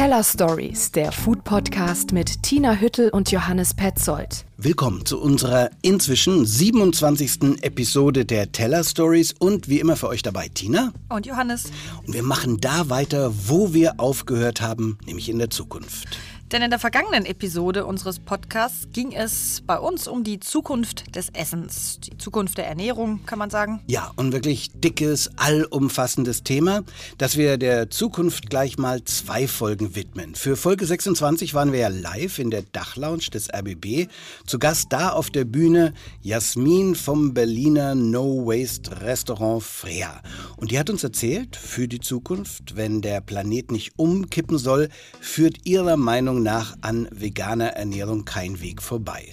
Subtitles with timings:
[0.00, 4.46] Teller Stories, der Food Podcast mit Tina Hüttel und Johannes Petzold.
[4.56, 7.62] Willkommen zu unserer inzwischen 27.
[7.62, 11.70] Episode der Teller Stories und wie immer für euch dabei Tina und Johannes.
[12.06, 16.16] Und wir machen da weiter, wo wir aufgehört haben, nämlich in der Zukunft.
[16.52, 21.28] Denn in der vergangenen Episode unseres Podcasts ging es bei uns um die Zukunft des
[21.28, 23.78] Essens, die Zukunft der Ernährung, kann man sagen.
[23.86, 26.82] Ja, und wirklich dickes, allumfassendes Thema,
[27.18, 30.34] das wir der Zukunft gleich mal zwei Folgen widmen.
[30.34, 34.08] Für Folge 26 waren wir ja live in der Dachlounge des RBB.
[34.44, 40.20] Zu Gast da auf der Bühne Jasmin vom Berliner No Waste Restaurant Freya.
[40.56, 44.88] Und die hat uns erzählt, für die Zukunft, wenn der Planet nicht umkippen soll,
[45.20, 49.28] führt ihrer Meinung nach an veganer Ernährung kein Weg vorbei.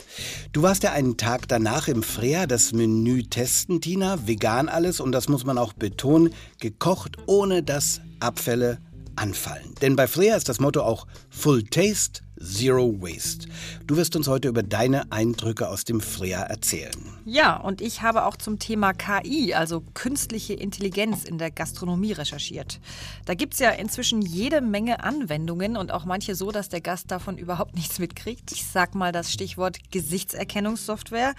[0.51, 4.27] Du warst ja einen Tag danach im Freya das Menü testen, Tina.
[4.27, 8.79] Vegan alles und das muss man auch betonen, gekocht, ohne dass Abfälle
[9.15, 9.73] anfallen.
[9.81, 13.47] Denn bei Freya ist das Motto auch Full Taste, Zero Waste.
[13.85, 16.95] Du wirst uns heute über deine Eindrücke aus dem Freya erzählen.
[17.25, 22.79] Ja, und ich habe auch zum Thema KI, also künstliche Intelligenz in der Gastronomie recherchiert.
[23.25, 27.11] Da gibt es ja inzwischen jede Menge Anwendungen und auch manche so, dass der Gast
[27.11, 28.51] davon überhaupt nichts mitkriegt.
[28.51, 31.33] Ich sag mal das Stichwort Gesichtserkennungssoftware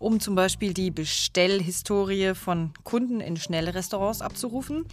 [0.00, 4.86] um zum Beispiel die Bestellhistorie von Kunden in Schnellrestaurants abzurufen.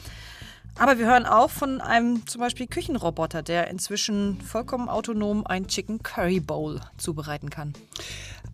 [0.80, 6.04] Aber wir hören auch von einem zum Beispiel Küchenroboter, der inzwischen vollkommen autonom ein Chicken
[6.04, 7.74] Curry Bowl zubereiten kann.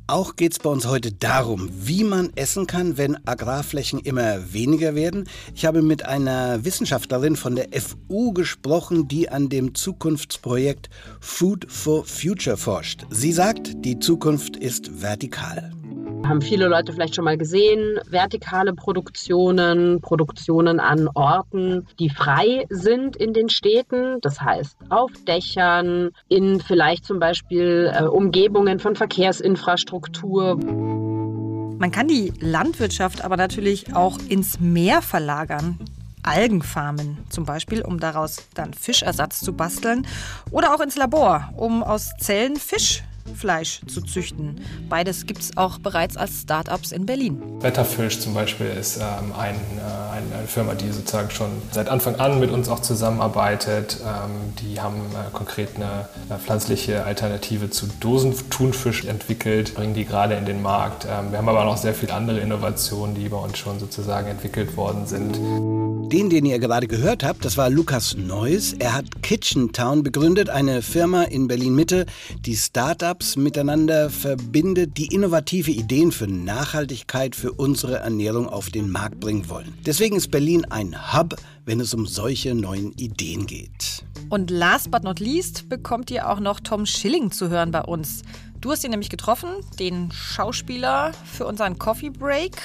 [0.07, 4.95] Auch geht es bei uns heute darum, wie man essen kann, wenn Agrarflächen immer weniger
[4.95, 5.29] werden.
[5.55, 10.89] Ich habe mit einer Wissenschaftlerin von der FU gesprochen, die an dem Zukunftsprojekt
[11.21, 13.05] Food for Future forscht.
[13.09, 15.71] Sie sagt, die Zukunft ist vertikal.
[16.25, 23.17] Haben viele Leute vielleicht schon mal gesehen, vertikale Produktionen, Produktionen an Orten, die frei sind
[23.17, 30.55] in den Städten, das heißt auf Dächern, in vielleicht zum Beispiel äh, Umgebungen von Verkehrsinfrastruktur.
[30.55, 35.77] Man kann die Landwirtschaft aber natürlich auch ins Meer verlagern.
[36.23, 40.07] Algenfarmen zum Beispiel, um daraus dann Fischersatz zu basteln.
[40.51, 43.03] Oder auch ins Labor, um aus Zellen Fisch
[43.35, 44.61] Fleisch zu züchten.
[44.89, 47.41] Beides gibt es auch bereits als Startups in Berlin.
[47.61, 52.39] Wetterfisch zum Beispiel ist ähm, ein, äh, eine Firma, die sozusagen schon seit Anfang an
[52.39, 53.97] mit uns auch zusammenarbeitet.
[54.01, 60.35] Ähm, die haben äh, konkret eine, eine, pflanzliche Alternative zu Dosenthunfisch entwickelt, bringen die gerade
[60.35, 61.05] in den Markt.
[61.05, 64.75] Ähm, wir haben aber noch sehr viele andere Innovationen, die bei uns schon sozusagen entwickelt
[64.77, 65.39] worden sind.
[66.11, 68.73] Den, den ihr gerade gehört habt, das war Lukas Neuss.
[68.73, 72.05] Er hat Kitchen Town begründet, eine Firma in Berlin-Mitte,
[72.45, 72.55] die
[73.13, 79.49] Startups miteinander verbindet, die innovative Ideen für Nachhaltigkeit für unsere Ernährung auf den Markt bringen
[79.49, 79.71] wollen.
[79.85, 84.03] Deswegen ist Berlin ein Hub, wenn es um solche neuen Ideen geht.
[84.29, 88.23] Und last but not least bekommt ihr auch noch Tom Schilling zu hören bei uns.
[88.61, 92.55] Du hast ihn nämlich getroffen, den Schauspieler für unseren Coffee Break.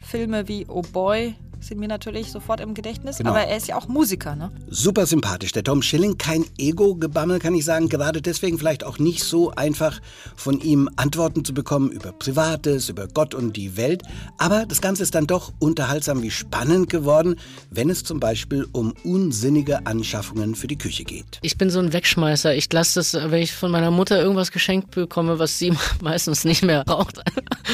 [0.00, 1.34] Filme wie Oh Boy,
[1.66, 3.18] sind mir natürlich sofort im Gedächtnis.
[3.18, 3.30] Genau.
[3.30, 4.50] Aber er ist ja auch Musiker, ne?
[4.68, 5.52] Super sympathisch.
[5.52, 7.88] Der Tom Schilling, kein Ego-Gebammel, kann ich sagen.
[7.88, 10.00] Gerade deswegen vielleicht auch nicht so einfach
[10.36, 14.02] von ihm Antworten zu bekommen über Privates, über Gott und die Welt.
[14.36, 17.36] Aber das Ganze ist dann doch unterhaltsam wie spannend geworden,
[17.70, 21.38] wenn es zum Beispiel um unsinnige Anschaffungen für die Küche geht.
[21.42, 22.54] Ich bin so ein Wegschmeißer.
[22.54, 26.62] Ich lasse das, wenn ich von meiner Mutter irgendwas geschenkt bekomme, was sie meistens nicht
[26.62, 27.20] mehr braucht,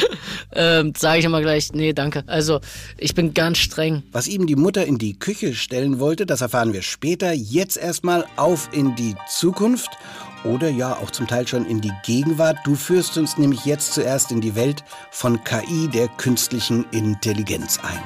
[0.53, 2.23] ähm, sage ich immer gleich, nee, danke.
[2.27, 2.61] Also
[2.97, 4.03] ich bin ganz streng streng.
[4.13, 7.33] Was ihm die Mutter in die Küche stellen wollte, das erfahren wir später.
[7.33, 9.91] Jetzt erstmal auf in die Zukunft
[10.45, 12.59] oder ja auch zum Teil schon in die Gegenwart.
[12.65, 18.01] Du führst uns nämlich jetzt zuerst in die Welt von KI, der künstlichen Intelligenz ein.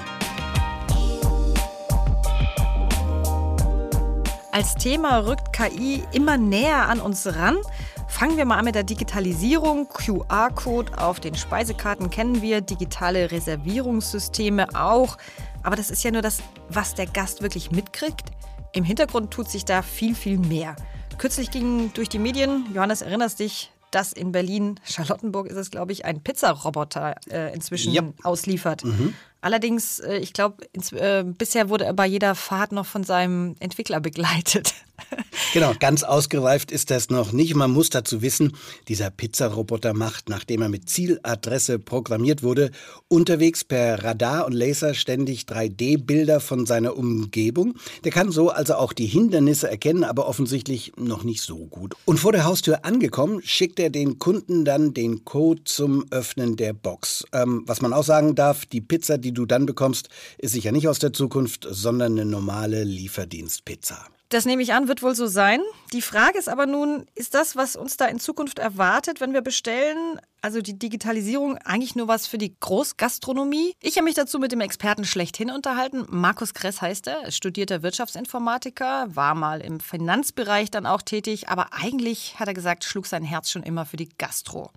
[4.53, 7.57] Als Thema rückt KI immer näher an uns ran.
[8.07, 9.89] Fangen wir mal an mit der Digitalisierung.
[9.89, 15.17] QR-Code auf den Speisekarten kennen wir, digitale Reservierungssysteme auch.
[15.65, 18.31] Aber das ist ja nur das, was der Gast wirklich mitkriegt.
[18.73, 20.77] Im Hintergrund tut sich da viel, viel mehr.
[21.19, 25.93] Kürzlich ging durch die Medien, Johannes, erinnerst dich, dass in Berlin, Charlottenburg ist es, glaube
[25.93, 28.15] ich, ein Pizzaroboter äh, inzwischen yep.
[28.25, 28.85] ausliefert.
[28.85, 29.15] Mhm.
[29.45, 34.01] Allerdings, äh, ich glaube, äh, bisher wurde er bei jeder Fahrt noch von seinem Entwickler
[34.01, 34.73] begleitet.
[35.53, 37.55] Genau, ganz ausgereift ist das noch nicht.
[37.55, 38.57] Man muss dazu wissen,
[38.89, 42.71] dieser Pizzaroboter macht, nachdem er mit Zieladresse programmiert wurde,
[43.09, 47.75] unterwegs per Radar und Laser ständig 3D-Bilder von seiner Umgebung.
[48.05, 51.95] Der kann so also auch die Hindernisse erkennen, aber offensichtlich noch nicht so gut.
[52.05, 56.73] Und vor der Haustür angekommen, schickt er den Kunden dann den Code zum Öffnen der
[56.73, 57.25] Box.
[57.33, 60.09] Ähm, was man auch sagen darf, die Pizza, die du dann bekommst,
[60.39, 64.07] ist sicher nicht aus der Zukunft, sondern eine normale Lieferdienstpizza.
[64.31, 65.61] Das nehme ich an, wird wohl so sein.
[65.93, 69.43] Die Frage ist aber nun, ist das, was uns da in Zukunft erwartet, wenn wir
[69.43, 73.75] bestellen, also die Digitalisierung, eigentlich nur was für die Großgastronomie?
[73.81, 76.07] Ich habe mich dazu mit dem Experten schlechthin unterhalten.
[76.09, 82.41] Markus Kress heißt er, studierter Wirtschaftsinformatiker, war mal im Finanzbereich dann auch tätig, aber eigentlich,
[82.41, 84.73] hat er gesagt, schlug sein Herz schon immer für die Gastro.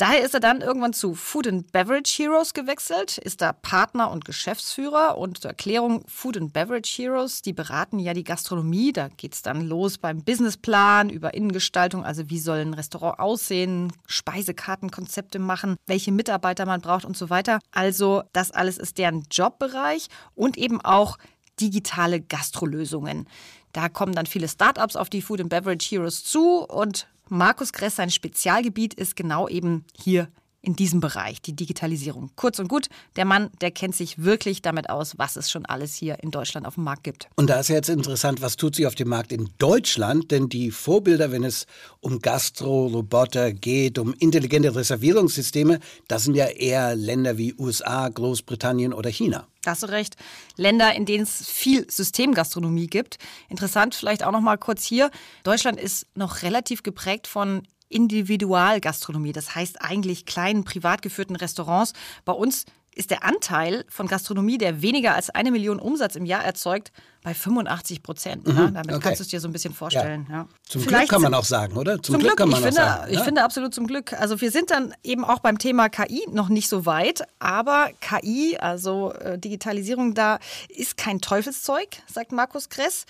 [0.00, 4.24] Daher ist er dann irgendwann zu Food and Beverage Heroes gewechselt, ist da Partner und
[4.24, 5.18] Geschäftsführer.
[5.18, 8.94] Und zur Erklärung, Food and Beverage Heroes, die beraten ja die Gastronomie.
[8.94, 13.92] Da geht es dann los beim Businessplan, über Innengestaltung, also wie soll ein Restaurant aussehen,
[14.06, 17.58] Speisekartenkonzepte machen, welche Mitarbeiter man braucht und so weiter.
[17.70, 21.18] Also das alles ist deren Jobbereich und eben auch
[21.60, 23.28] digitale Gastrolösungen.
[23.74, 27.96] Da kommen dann viele Startups auf die Food and Beverage Heroes zu und Markus Kress,
[27.96, 30.28] sein Spezialgebiet ist genau eben hier
[30.62, 32.30] in diesem Bereich, die Digitalisierung.
[32.36, 35.94] Kurz und gut, der Mann, der kennt sich wirklich damit aus, was es schon alles
[35.94, 37.28] hier in Deutschland auf dem Markt gibt.
[37.36, 40.30] Und da ist jetzt interessant, was tut sich auf dem Markt in Deutschland?
[40.30, 41.66] Denn die Vorbilder, wenn es
[42.00, 49.10] um Gastro-Roboter geht, um intelligente Reservierungssysteme, das sind ja eher Länder wie USA, Großbritannien oder
[49.10, 49.46] China.
[49.62, 50.16] Da hast du recht.
[50.56, 53.18] Länder, in denen es viel Systemgastronomie gibt.
[53.48, 55.10] Interessant vielleicht auch noch mal kurz hier.
[55.42, 61.92] Deutschland ist noch relativ geprägt von Individualgastronomie, das heißt eigentlich kleinen privat geführten Restaurants.
[62.24, 62.64] Bei uns
[62.94, 66.90] ist der Anteil von Gastronomie, der weniger als eine Million Umsatz im Jahr erzeugt,
[67.22, 68.46] bei 85 Prozent.
[68.46, 69.00] Mhm, ja, damit okay.
[69.00, 70.26] kannst du es dir so ein bisschen vorstellen.
[70.28, 70.36] Ja.
[70.36, 70.48] Ja.
[70.66, 71.94] Zum Vielleicht Glück kann man auch sagen, oder?
[71.94, 73.12] Zum, zum Glück, Glück, kann man ich finde, sagen.
[73.12, 74.12] Ich finde absolut zum Glück.
[74.14, 78.56] Also wir sind dann eben auch beim Thema KI noch nicht so weit, aber KI,
[78.58, 80.38] also äh, Digitalisierung, da
[80.68, 83.04] ist kein Teufelszeug, sagt Markus Kress.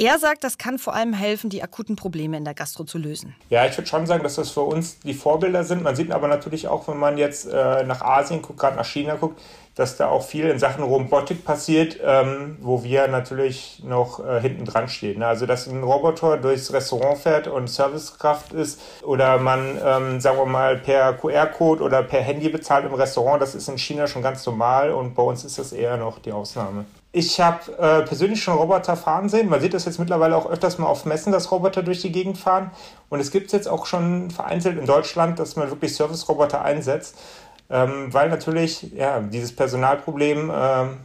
[0.00, 3.34] Er sagt, das kann vor allem helfen, die akuten Probleme in der Gastro zu lösen.
[3.50, 5.82] Ja, ich würde schon sagen, dass das für uns die Vorbilder sind.
[5.82, 9.16] Man sieht aber natürlich auch, wenn man jetzt äh, nach Asien guckt, gerade nach China
[9.16, 9.40] guckt,
[9.74, 14.64] dass da auch viel in Sachen Robotik passiert, ähm, wo wir natürlich noch äh, hinten
[14.66, 15.24] dran stehen.
[15.24, 20.46] Also, dass ein Roboter durchs Restaurant fährt und Servicekraft ist oder man, ähm, sagen wir
[20.46, 24.46] mal, per QR-Code oder per Handy bezahlt im Restaurant, das ist in China schon ganz
[24.46, 26.84] normal und bei uns ist das eher noch die Ausnahme.
[27.18, 29.48] Ich habe äh, persönlich schon Roboter fahren sehen.
[29.48, 32.38] Man sieht das jetzt mittlerweile auch öfters mal auf Messen, dass Roboter durch die Gegend
[32.38, 32.70] fahren.
[33.08, 37.18] Und es gibt jetzt auch schon vereinzelt in Deutschland, dass man wirklich Service-Roboter einsetzt,
[37.70, 40.98] ähm, weil natürlich ja, dieses Personalproblem ähm,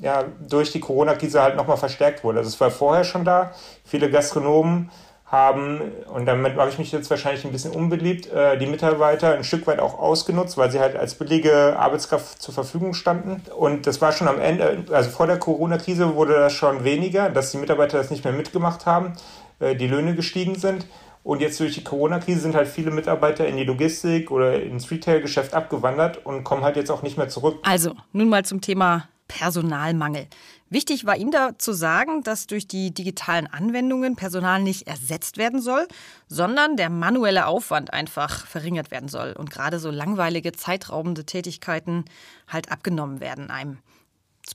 [0.00, 2.38] ja, durch die Corona-Krise halt nochmal verstärkt wurde.
[2.38, 3.52] Also es war vorher schon da.
[3.84, 4.90] Viele Gastronomen
[5.30, 5.80] haben,
[6.12, 9.66] und damit mache ich mich jetzt wahrscheinlich ein bisschen unbeliebt, äh, die Mitarbeiter ein Stück
[9.68, 13.40] weit auch ausgenutzt, weil sie halt als billige Arbeitskraft zur Verfügung standen.
[13.56, 17.52] Und das war schon am Ende, also vor der Corona-Krise wurde das schon weniger, dass
[17.52, 19.12] die Mitarbeiter das nicht mehr mitgemacht haben,
[19.60, 20.86] äh, die Löhne gestiegen sind.
[21.22, 25.54] Und jetzt durch die Corona-Krise sind halt viele Mitarbeiter in die Logistik oder ins Retail-Geschäft
[25.54, 27.58] abgewandert und kommen halt jetzt auch nicht mehr zurück.
[27.62, 30.26] Also, nun mal zum Thema Personalmangel.
[30.70, 35.60] Wichtig war ihm da zu sagen, dass durch die digitalen Anwendungen Personal nicht ersetzt werden
[35.60, 35.88] soll,
[36.28, 42.04] sondern der manuelle Aufwand einfach verringert werden soll und gerade so langweilige, zeitraubende Tätigkeiten
[42.46, 43.78] halt abgenommen werden einem.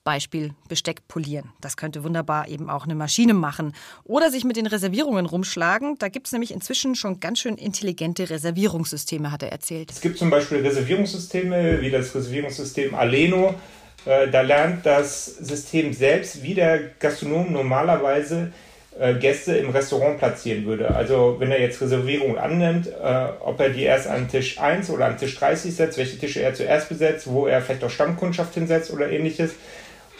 [0.04, 1.52] Beispiel Besteck polieren.
[1.62, 3.74] Das könnte wunderbar eben auch eine Maschine machen.
[4.04, 5.98] Oder sich mit den Reservierungen rumschlagen.
[6.00, 9.92] Da gibt es nämlich inzwischen schon ganz schön intelligente Reservierungssysteme, hat er erzählt.
[9.92, 13.56] Es gibt zum Beispiel Reservierungssysteme wie das Reservierungssystem Aleno.
[14.06, 18.52] Äh, da lernt das System selbst, wie der Gastronom normalerweise
[19.00, 20.94] äh, Gäste im Restaurant platzieren würde.
[20.94, 25.06] Also wenn er jetzt Reservierungen annimmt, äh, ob er die erst an Tisch 1 oder
[25.06, 28.92] an Tisch 30 setzt, welche Tische er zuerst besetzt, wo er vielleicht auch Stammkundschaft hinsetzt
[28.92, 29.52] oder ähnliches.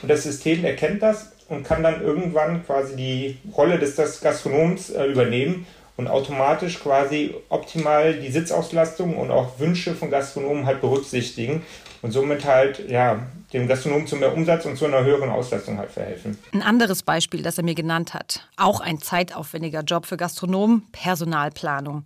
[0.02, 4.90] Und das System erkennt das und kann dann irgendwann quasi die Rolle des, des Gastronoms
[4.90, 11.64] äh, übernehmen und automatisch quasi optimal die Sitzauslastung und auch Wünsche von Gastronomen halt berücksichtigen
[12.06, 13.20] und somit halt ja
[13.52, 16.38] dem Gastronomen zu mehr Umsatz und zu einer höheren Auslastung halt verhelfen.
[16.54, 22.04] Ein anderes Beispiel, das er mir genannt hat, auch ein zeitaufwendiger Job für Gastronomen, Personalplanung.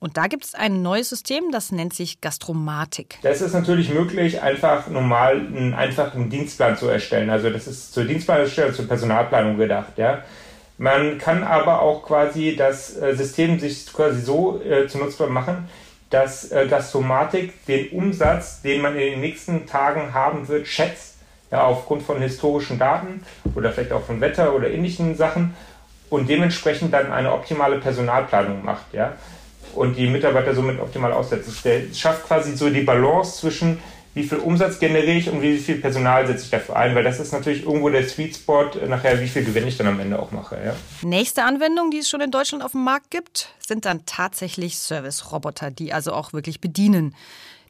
[0.00, 3.18] Und da gibt es ein neues System, das nennt sich Gastromatik.
[3.22, 7.30] Das ist natürlich möglich, einfach normal einen einfachen Dienstplan zu erstellen.
[7.30, 9.94] Also das ist zur Dienstplanerstellung, zur Personalplanung gedacht.
[9.96, 10.22] Ja.
[10.76, 15.68] Man kann aber auch quasi das äh, System sich quasi so äh, zunutze machen,
[16.10, 21.16] dass äh, Gastomatik den Umsatz, den man in den nächsten Tagen haben wird, schätzt,
[21.50, 23.22] ja, aufgrund von historischen Daten
[23.54, 25.54] oder vielleicht auch von Wetter oder ähnlichen Sachen
[26.10, 29.14] und dementsprechend dann eine optimale Personalplanung macht, ja,
[29.74, 31.64] und die Mitarbeiter somit optimal aussetzt.
[31.64, 33.80] Der schafft quasi so die Balance zwischen
[34.14, 37.20] wie viel Umsatz generiere ich und wie viel Personal setze ich dafür ein, weil das
[37.20, 40.18] ist natürlich irgendwo der Sweet Spot äh, nachher, wie viel Gewinn ich dann am Ende
[40.18, 40.58] auch mache.
[40.64, 40.74] Ja.
[41.02, 45.70] Nächste Anwendung, die es schon in Deutschland auf dem Markt gibt, sind dann tatsächlich Service-Roboter,
[45.70, 47.14] die also auch wirklich bedienen.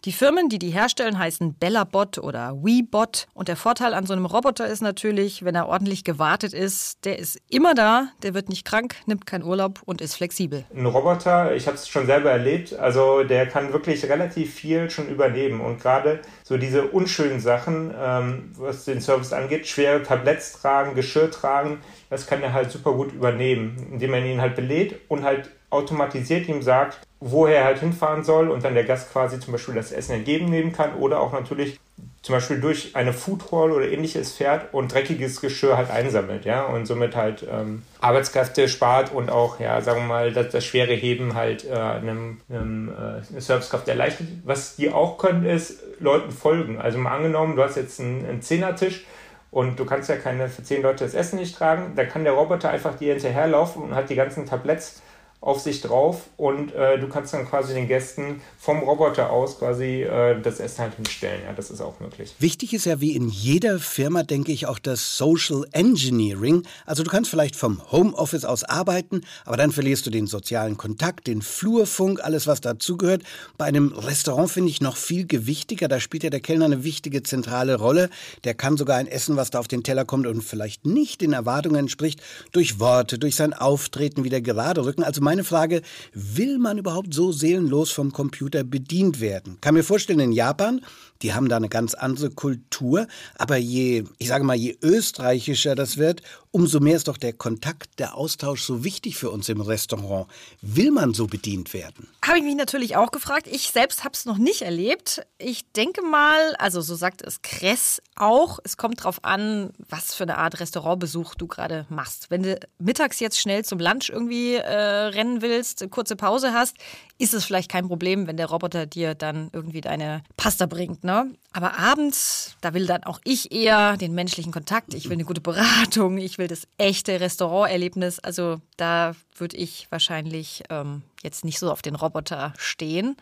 [0.04, 3.26] Die Firmen, die die herstellen, heißen Bellabot oder WeBot.
[3.34, 7.18] Und der Vorteil an so einem Roboter ist natürlich, wenn er ordentlich gewartet ist, der
[7.18, 10.64] ist immer da, der wird nicht krank, nimmt keinen Urlaub und ist flexibel.
[10.74, 15.08] Ein Roboter, ich habe es schon selber erlebt, also der kann wirklich relativ viel schon
[15.08, 15.60] übernehmen.
[15.60, 21.30] Und gerade so diese unschönen Sachen, ähm, was den Service angeht, schwere Tabletts tragen, Geschirr
[21.30, 25.50] tragen, das kann er halt super gut übernehmen, indem er ihn halt belädt und halt
[25.70, 29.74] automatisiert ihm sagt, wo er halt hinfahren soll und dann der Gast quasi zum Beispiel
[29.74, 31.78] das Essen entgegennehmen kann oder auch natürlich
[32.22, 36.64] zum Beispiel durch eine Food Hall oder ähnliches fährt und dreckiges Geschirr halt einsammelt, ja,
[36.64, 40.92] und somit halt ähm, Arbeitskräfte spart und auch, ja, sagen wir mal, das, das schwere
[40.92, 44.26] Heben halt äh, einem, einem äh, Servicekraft erleichtert.
[44.44, 46.78] Was die auch können, ist Leuten folgen.
[46.78, 49.04] Also mal angenommen, du hast jetzt einen, einen Zehnertisch
[49.50, 52.34] und du kannst ja keine für zehn Leute das Essen nicht tragen, da kann der
[52.34, 55.02] Roboter einfach dir hinterherlaufen und hat die ganzen Tabletts
[55.40, 60.02] auf sich drauf und äh, du kannst dann quasi den Gästen vom Roboter aus quasi
[60.02, 61.42] äh, das Essen halt hinstellen.
[61.46, 62.34] Ja, das ist auch möglich.
[62.40, 66.64] Wichtig ist ja wie in jeder Firma, denke ich, auch das Social Engineering.
[66.86, 71.28] Also du kannst vielleicht vom Homeoffice aus arbeiten, aber dann verlierst du den sozialen Kontakt,
[71.28, 73.22] den Flurfunk, alles was dazugehört.
[73.56, 75.86] Bei einem Restaurant finde ich noch viel gewichtiger.
[75.86, 78.10] Da spielt ja der Kellner eine wichtige zentrale Rolle.
[78.42, 81.32] Der kann sogar ein Essen, was da auf den Teller kommt und vielleicht nicht den
[81.32, 85.04] Erwartungen entspricht, durch Worte, durch sein Auftreten wieder gerade rücken.
[85.04, 85.82] Also meine Frage,
[86.14, 89.58] will man überhaupt so seelenlos vom Computer bedient werden?
[89.60, 90.80] Kann mir vorstellen, in Japan,
[91.22, 93.06] die haben da eine ganz andere Kultur,
[93.36, 97.98] aber je, ich sage mal, je österreichischer das wird, umso mehr ist doch der Kontakt,
[97.98, 100.28] der Austausch so wichtig für uns im Restaurant.
[100.62, 102.08] Will man so bedient werden?
[102.26, 103.46] Habe ich mich natürlich auch gefragt.
[103.46, 105.22] Ich selbst habe es noch nicht erlebt.
[105.38, 110.24] Ich denke mal, also so sagt es Kress auch, es kommt darauf an, was für
[110.24, 112.30] eine Art Restaurantbesuch du gerade machst.
[112.30, 116.76] Wenn du mittags jetzt schnell zum Lunch irgendwie äh, rennen willst, kurze Pause hast,
[117.18, 121.02] ist es vielleicht kein Problem, wenn der Roboter dir dann irgendwie deine Pasta bringt.
[121.02, 121.34] Ne?
[121.52, 124.94] Aber abends, da will dann auch ich eher den menschlichen Kontakt.
[124.94, 128.20] Ich will eine gute Beratung, ich will das echte Restauranterlebnis.
[128.20, 133.16] Also da würde ich wahrscheinlich ähm, jetzt nicht so auf den Roboter stehen.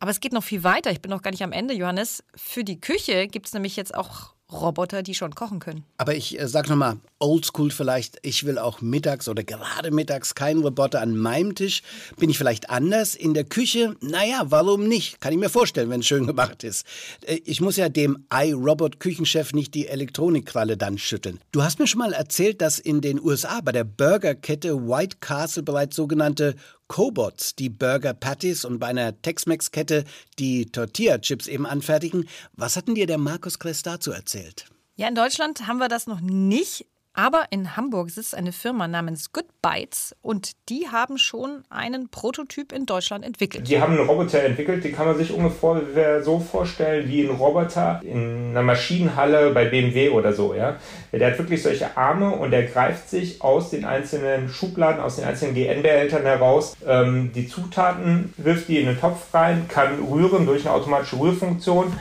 [0.00, 0.90] Aber es geht noch viel weiter.
[0.90, 2.22] Ich bin noch gar nicht am Ende, Johannes.
[2.34, 5.84] Für die Küche gibt es nämlich jetzt auch Roboter, die schon kochen können.
[5.98, 10.62] Aber ich äh, sag nochmal, oldschool vielleicht, ich will auch mittags oder gerade mittags keinen
[10.62, 11.82] Roboter an meinem Tisch.
[12.16, 13.96] Bin ich vielleicht anders in der Küche?
[14.00, 15.20] Naja, warum nicht?
[15.20, 16.86] Kann ich mir vorstellen, wenn es schön gemacht ist.
[17.26, 21.40] Äh, ich muss ja dem iRobot-Küchenchef nicht die Elektronikqualle dann schütteln.
[21.50, 25.64] Du hast mir schon mal erzählt, dass in den USA bei der Burgerkette White Castle
[25.64, 26.54] bereits sogenannte
[26.88, 30.04] Cobots, die Burger Patties und bei einer Tex-Mex-Kette
[30.38, 32.28] die Tortilla-Chips eben anfertigen.
[32.52, 34.66] Was hatten dir der Markus Kress dazu erzählt?
[34.96, 36.86] Ja, in Deutschland haben wir das noch nicht.
[37.18, 42.72] Aber in Hamburg sitzt eine Firma namens Good Bites und die haben schon einen Prototyp
[42.72, 43.66] in Deutschland entwickelt.
[43.66, 48.02] Die haben einen Roboter entwickelt, den kann man sich ungefähr so vorstellen wie ein Roboter
[48.04, 50.52] in einer Maschinenhalle bei BMW oder so.
[50.54, 50.76] Ja?
[51.10, 55.24] Der hat wirklich solche Arme und der greift sich aus den einzelnen Schubladen, aus den
[55.24, 60.66] einzelnen GN-Behältern heraus ähm, die Zutaten, wirft die in den Topf rein, kann rühren durch
[60.66, 61.94] eine automatische Rührfunktion,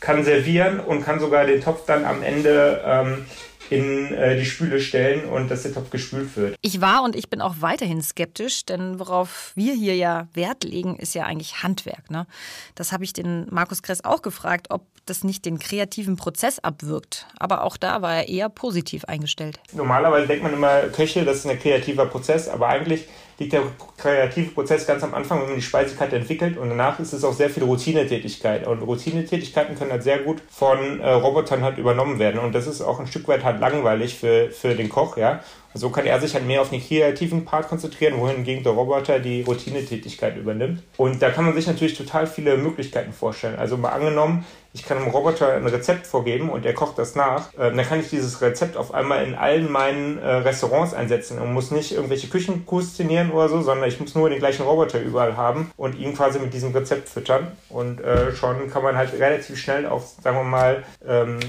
[0.00, 3.26] kann servieren und kann sogar den Topf dann am Ende ähm,
[3.72, 6.56] in äh, die Spüle stellen und dass der Topf gespült wird.
[6.60, 10.96] Ich war und ich bin auch weiterhin skeptisch, denn worauf wir hier ja Wert legen,
[10.96, 12.10] ist ja eigentlich Handwerk.
[12.10, 12.26] Ne?
[12.74, 17.26] Das habe ich den Markus Kress auch gefragt, ob das nicht den kreativen Prozess abwirkt.
[17.38, 19.58] Aber auch da war er eher positiv eingestellt.
[19.72, 23.06] Normalerweise denkt man immer, Köche, das ist ein kreativer Prozess, aber eigentlich
[23.42, 23.62] liegt der
[23.96, 27.32] kreative Prozess ganz am Anfang, wenn man die Speisekarte entwickelt und danach ist es auch
[27.32, 28.66] sehr viel Routinetätigkeit.
[28.66, 32.40] Und Routinetätigkeiten können halt sehr gut von äh, Robotern halt übernommen werden.
[32.40, 35.40] Und das ist auch ein Stück weit halt langweilig für, für den Koch, ja.
[35.74, 39.42] So kann er sich halt mehr auf den kreativen Part konzentrieren, wohingegen der Roboter die
[39.42, 40.82] Routinetätigkeit übernimmt.
[40.98, 43.58] Und da kann man sich natürlich total viele Möglichkeiten vorstellen.
[43.58, 44.44] Also mal angenommen,
[44.74, 48.00] ich kann einem Roboter ein Rezept vorgeben und er kocht das nach, äh, dann kann
[48.00, 52.28] ich dieses Rezept auf einmal in allen meinen äh, Restaurants einsetzen und muss nicht irgendwelche
[52.28, 56.14] Küchen kustinieren oder so, sondern ich muss nur den gleichen Roboter überall haben und ihn
[56.14, 57.52] quasi mit diesem Rezept füttern.
[57.68, 61.40] Und äh, schon kann man halt relativ schnell auf, sagen wir mal, ähm,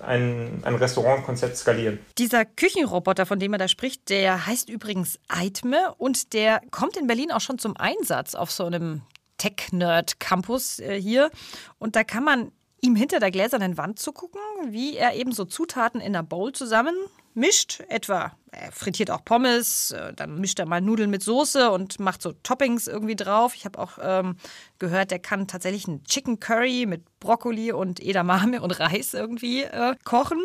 [0.00, 1.98] ein, ein Restaurantkonzept skalieren.
[2.18, 7.06] Dieser Küchenroboter, von dem er da spricht, der heißt übrigens Eitme und der kommt in
[7.06, 9.02] Berlin auch schon zum Einsatz auf so einem
[9.38, 11.30] Tech-Nerd-Campus äh, hier.
[11.78, 15.44] Und da kann man ihm hinter der gläsernen Wand zu gucken, wie er eben so
[15.44, 16.94] Zutaten in einer Bowl zusammen
[17.38, 17.80] mischt.
[17.88, 22.22] Etwa, er frittiert auch Pommes, äh, dann mischt er mal Nudeln mit Soße und macht
[22.22, 23.54] so Toppings irgendwie drauf.
[23.54, 24.36] Ich habe auch ähm,
[24.78, 29.94] gehört, der kann tatsächlich einen Chicken Curry mit Brokkoli und Edamame und Reis irgendwie äh,
[30.04, 30.40] kochen.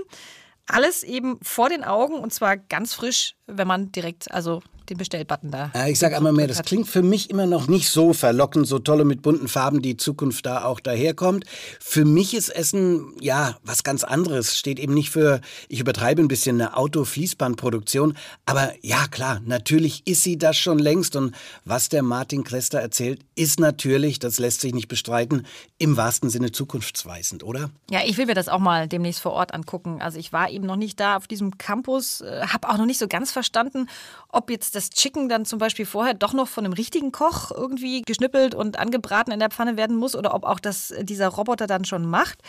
[0.65, 5.51] Alles eben vor den Augen und zwar ganz frisch, wenn man direkt also den Bestellbutton
[5.51, 5.71] da.
[5.73, 8.79] Ja, ich sage einmal mehr, das klingt für mich immer noch nicht so verlockend, so
[8.79, 11.45] tolle mit bunten Farben die Zukunft da auch daherkommt.
[11.79, 14.57] Für mich ist Essen ja was ganz anderes.
[14.57, 18.17] Steht eben nicht für, ich übertreibe ein bisschen, eine Auto-Fließbandproduktion.
[18.45, 21.15] Aber ja, klar, natürlich ist sie das schon längst.
[21.15, 21.33] Und
[21.65, 25.45] was der Martin Krester erzählt, ist natürlich, das lässt sich nicht bestreiten,
[25.77, 27.69] im wahrsten Sinne zukunftsweisend, oder?
[27.89, 30.01] Ja, ich will mir das auch mal demnächst vor Ort angucken.
[30.01, 32.99] Also ich war eben noch nicht da auf diesem Campus, äh, habe auch noch nicht
[32.99, 33.87] so ganz verstanden,
[34.29, 38.01] ob jetzt das Chicken dann zum Beispiel vorher doch noch von einem richtigen Koch irgendwie
[38.03, 41.67] geschnippelt und angebraten in der Pfanne werden muss oder ob auch das äh, dieser Roboter
[41.67, 42.39] dann schon macht.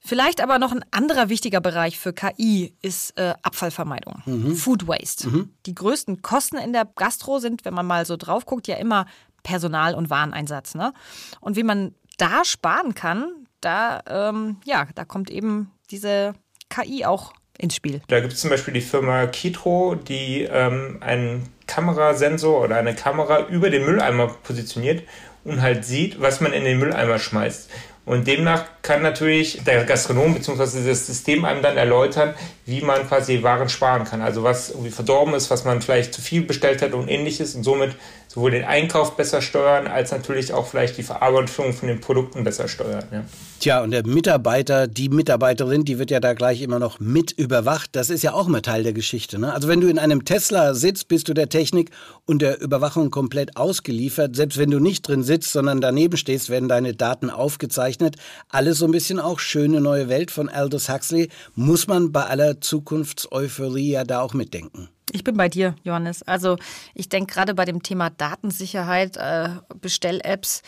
[0.00, 4.56] Vielleicht aber noch ein anderer wichtiger Bereich für KI ist äh, Abfallvermeidung, mhm.
[4.56, 5.28] Food Waste.
[5.28, 5.52] Mhm.
[5.66, 9.06] Die größten Kosten in der Gastro sind, wenn man mal so drauf guckt, ja immer
[9.42, 10.74] Personal- und Wareneinsatz.
[10.74, 10.92] Ne?
[11.40, 16.34] Und wie man da sparen kann, da, ähm, ja, da kommt eben diese
[16.68, 18.00] KI auch ins Spiel.
[18.08, 23.46] Da gibt es zum Beispiel die Firma Kitro, die ähm, einen Kamerasensor oder eine Kamera
[23.48, 25.02] über den Mülleimer positioniert
[25.44, 27.68] und halt sieht, was man in den Mülleimer schmeißt.
[28.08, 30.88] Und demnach kann natürlich der Gastronom bzw.
[30.88, 32.32] das System einem dann erläutern,
[32.64, 34.22] wie man quasi Waren sparen kann.
[34.22, 37.64] Also was irgendwie verdorben ist, was man vielleicht zu viel bestellt hat und ähnliches und
[37.64, 37.94] somit
[38.26, 42.66] sowohl den Einkauf besser steuern, als natürlich auch vielleicht die Verarbeitung von den Produkten besser
[42.66, 43.04] steuern.
[43.12, 43.24] Ja.
[43.60, 47.90] Tja, und der Mitarbeiter, die Mitarbeiterin, die wird ja da gleich immer noch mit überwacht.
[47.96, 49.36] Das ist ja auch immer Teil der Geschichte.
[49.40, 49.52] Ne?
[49.52, 51.90] Also wenn du in einem Tesla sitzt, bist du der Technik
[52.24, 54.36] und der Überwachung komplett ausgeliefert.
[54.36, 58.14] Selbst wenn du nicht drin sitzt, sondern daneben stehst, werden deine Daten aufgezeichnet.
[58.48, 61.28] Alles so ein bisschen auch schöne neue Welt von Aldous Huxley.
[61.56, 64.88] Muss man bei aller Zukunftseuphorie ja da auch mitdenken.
[65.10, 66.22] Ich bin bei dir, Johannes.
[66.22, 66.58] Also
[66.94, 69.48] ich denke gerade bei dem Thema Datensicherheit, äh,
[69.80, 70.62] Bestell-Apps,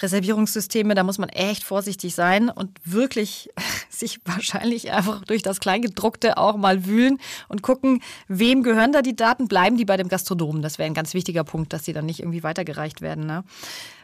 [0.00, 3.50] Reservierungssysteme, da muss man echt vorsichtig sein und wirklich
[3.88, 9.16] sich wahrscheinlich einfach durch das Kleingedruckte auch mal wühlen und gucken, wem gehören da die
[9.16, 10.62] Daten, bleiben die bei dem Gastronomen.
[10.62, 13.26] Das wäre ein ganz wichtiger Punkt, dass sie dann nicht irgendwie weitergereicht werden.
[13.26, 13.44] Ne?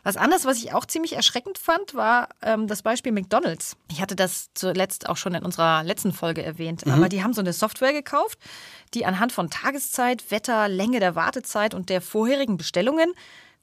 [0.03, 3.77] Was anderes, was ich auch ziemlich erschreckend fand, war ähm, das Beispiel McDonald's.
[3.91, 6.93] Ich hatte das zuletzt auch schon in unserer letzten Folge erwähnt, mhm.
[6.93, 8.39] aber die haben so eine Software gekauft,
[8.93, 13.13] die anhand von Tageszeit, Wetter, Länge der Wartezeit und der vorherigen Bestellungen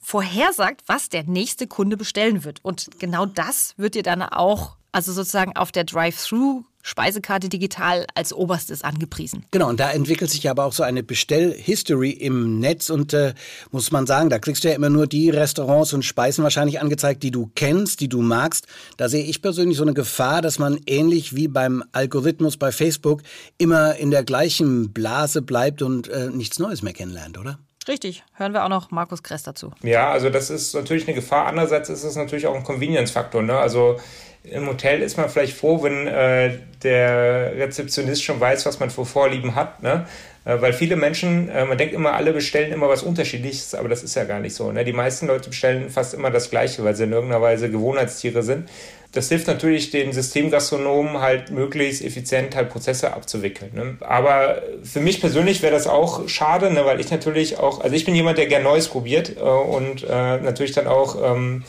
[0.02, 2.60] vorhersagt, was der nächste Kunde bestellen wird.
[2.64, 8.34] Und genau das wird dir dann auch, also sozusagen auf der Drive-Thru Speisekarte digital als
[8.34, 9.46] oberstes angepriesen.
[9.52, 13.34] Genau, und da entwickelt sich aber auch so eine Bestell-History im Netz und äh,
[13.72, 17.24] muss man sagen, da kriegst du ja immer nur die Restaurants und Speisen wahrscheinlich angezeigt,
[17.24, 18.68] die du kennst, die du magst.
[18.98, 23.22] Da sehe ich persönlich so eine Gefahr, dass man ähnlich wie beim Algorithmus bei Facebook
[23.58, 27.60] immer in der gleichen Blase bleibt und äh, nichts Neues mehr kennenlernt, oder?
[27.88, 29.72] Richtig, hören wir auch noch Markus Kress dazu.
[29.82, 31.48] Ja, also das ist natürlich eine Gefahr.
[31.48, 33.42] Andererseits ist es natürlich auch ein Convenience-Faktor.
[33.42, 33.58] Ne?
[33.58, 34.00] Also
[34.44, 39.06] im Hotel ist man vielleicht froh, wenn äh, der Rezeptionist schon weiß, was man für
[39.06, 39.82] Vorlieben hat.
[39.82, 40.06] Ne?
[40.46, 44.04] Äh, weil viele Menschen, äh, man denkt immer, alle bestellen immer was Unterschiedliches, aber das
[44.04, 44.72] ist ja gar nicht so.
[44.72, 44.84] Ne?
[44.84, 48.70] Die meisten Leute bestellen fast immer das Gleiche, weil sie in irgendeiner Weise Gewohnheitstiere sind.
[49.14, 53.72] Das hilft natürlich den Systemgastronomen halt möglichst effizient halt Prozesse abzuwickeln.
[53.74, 53.98] Ne?
[54.00, 56.86] Aber für mich persönlich wäre das auch schade, ne?
[56.86, 60.38] weil ich natürlich auch, also ich bin jemand, der gern Neues probiert äh, und äh,
[60.40, 61.64] natürlich dann auch ähm,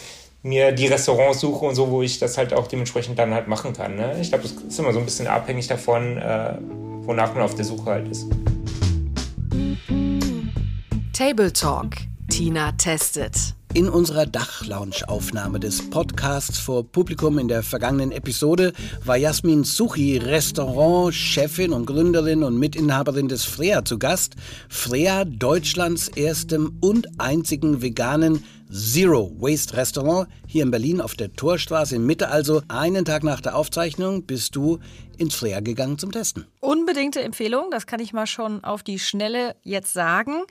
[0.44, 3.72] mir die Restaurants suche und so, wo ich das halt auch dementsprechend dann halt machen
[3.72, 3.96] kann.
[3.96, 4.18] Ne?
[4.20, 6.55] Ich glaube, das ist immer so ein bisschen abhängig davon, äh,
[7.02, 8.26] wonach man auf der Suche halt ist.
[11.12, 11.96] Table Talk.
[12.28, 13.55] Tina testet.
[13.75, 21.73] In unserer Dachlounge-Aufnahme des Podcasts vor Publikum in der vergangenen Episode war Jasmin Suchi, Restaurant-Chefin
[21.73, 24.37] und Gründerin und Mitinhaberin des Freya zu Gast.
[24.69, 31.97] Freya, Deutschlands erstem und einzigen veganen Zero Waste Restaurant hier in Berlin auf der Torstraße
[31.97, 32.29] in Mitte.
[32.29, 34.81] Also einen Tag nach der Aufzeichnung bist du
[35.17, 36.47] ins Freya gegangen zum Testen.
[36.61, 40.43] Unbedingte Empfehlung, das kann ich mal schon auf die Schnelle jetzt sagen.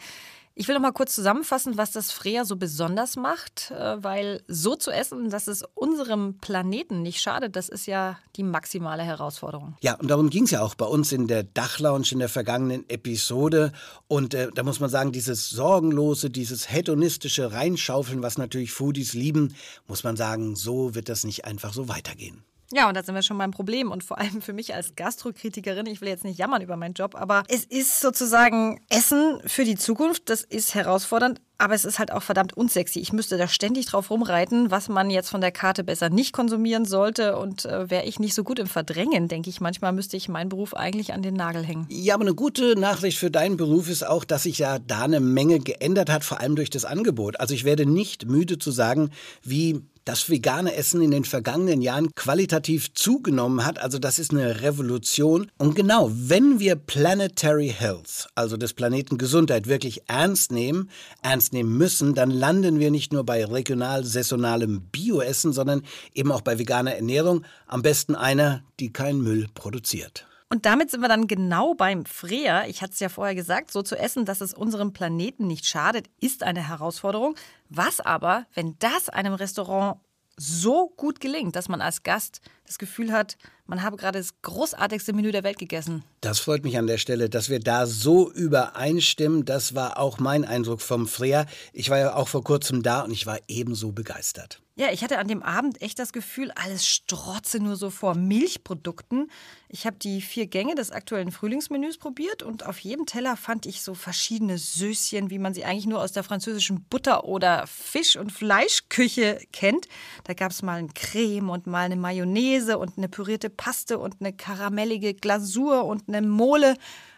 [0.54, 4.76] Ich will noch mal kurz zusammenfassen, was das Freya so besonders macht, äh, weil so
[4.76, 9.76] zu essen, dass es unserem Planeten nicht schadet, das ist ja die maximale Herausforderung.
[9.82, 12.90] Ja, und darum ging es ja auch bei uns in der Dachlounge in der vergangenen
[12.90, 13.72] Episode.
[14.08, 19.56] Und äh, da muss man sagen, dieses sorgenlose, dieses hedonistische Reinschaufeln, was natürlich Foodies lieben,
[19.88, 22.44] muss man sagen, so wird das nicht einfach so weitergehen.
[22.74, 23.92] Ja, und da sind wir schon beim Problem.
[23.92, 27.16] Und vor allem für mich als Gastrokritikerin, ich will jetzt nicht jammern über meinen Job,
[27.16, 30.30] aber es ist sozusagen Essen für die Zukunft.
[30.30, 33.00] Das ist herausfordernd, aber es ist halt auch verdammt unsexy.
[33.00, 36.86] Ich müsste da ständig drauf rumreiten, was man jetzt von der Karte besser nicht konsumieren
[36.86, 37.38] sollte.
[37.38, 40.50] Und äh, wäre ich nicht so gut im Verdrängen, denke ich, manchmal müsste ich meinen
[40.50, 41.86] Beruf eigentlich an den Nagel hängen.
[41.90, 45.20] Ja, aber eine gute Nachricht für deinen Beruf ist auch, dass sich ja da eine
[45.20, 47.40] Menge geändert hat, vor allem durch das Angebot.
[47.40, 49.12] Also ich werde nicht müde zu sagen,
[49.44, 53.80] wie dass vegane Essen in den vergangenen Jahren qualitativ zugenommen hat.
[53.80, 55.52] Also das ist eine Revolution.
[55.58, 60.90] Und genau, wenn wir Planetary Health, also des Planeten Gesundheit, wirklich ernst nehmen,
[61.22, 65.84] ernst nehmen müssen, dann landen wir nicht nur bei regional saisonalem Bioessen, sondern
[66.14, 67.46] eben auch bei veganer Ernährung.
[67.68, 70.26] Am besten einer, die keinen Müll produziert.
[70.52, 72.66] Und damit sind wir dann genau beim Freer.
[72.68, 76.10] Ich hatte es ja vorher gesagt, so zu essen, dass es unserem Planeten nicht schadet,
[76.20, 77.36] ist eine Herausforderung.
[77.74, 80.02] Was aber, wenn das einem Restaurant
[80.36, 85.14] so gut gelingt, dass man als Gast das Gefühl hat, man habe gerade das großartigste
[85.14, 86.04] Menü der Welt gegessen.
[86.22, 89.44] Das freut mich an der Stelle, dass wir da so übereinstimmen.
[89.44, 91.48] Das war auch mein Eindruck vom Freer.
[91.74, 94.62] Ich war ja auch vor kurzem da und ich war ebenso begeistert.
[94.82, 99.30] Ja, ich hatte an dem Abend echt das Gefühl, alles strotze nur so vor Milchprodukten.
[99.68, 103.84] Ich habe die vier Gänge des aktuellen Frühlingsmenüs probiert und auf jedem Teller fand ich
[103.84, 108.32] so verschiedene Söschen, wie man sie eigentlich nur aus der französischen Butter- oder Fisch- und
[108.32, 109.88] Fleischküche kennt.
[110.24, 114.16] Da gab es mal ein Creme und mal eine Mayonnaise und eine pürierte Paste und
[114.20, 116.76] eine karamellige Glasur und eine Mole.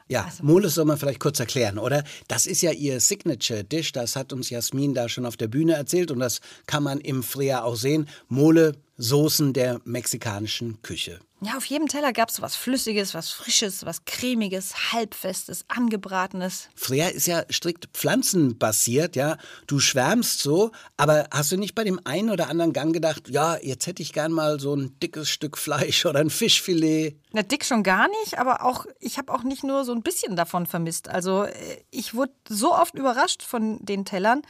[0.07, 2.03] Ja, also, Mole soll man vielleicht kurz erklären, oder?
[2.27, 6.11] Das ist ja ihr Signature-Dish, das hat uns Jasmin da schon auf der Bühne erzählt
[6.11, 8.07] und das kann man im Freya auch sehen.
[8.27, 11.19] Mole, Soßen der mexikanischen Küche.
[11.45, 16.69] Ja, auf jedem Teller gab es was Flüssiges, was Frisches, was Cremiges, Halbfestes, Angebratenes.
[16.73, 19.35] Freya ist ja strikt pflanzenbasiert, ja.
[19.67, 23.57] Du schwärmst so, aber hast du nicht bei dem einen oder anderen Gang gedacht, ja,
[23.61, 27.17] jetzt hätte ich gern mal so ein dickes Stück Fleisch oder ein Fischfilet?
[27.33, 30.37] Na, dick schon gar nicht, aber auch, ich habe auch nicht nur so ein bisschen
[30.37, 31.09] davon vermisst.
[31.09, 31.53] Also, äh,
[31.91, 34.43] ich wurde so oft überrascht von den Tellern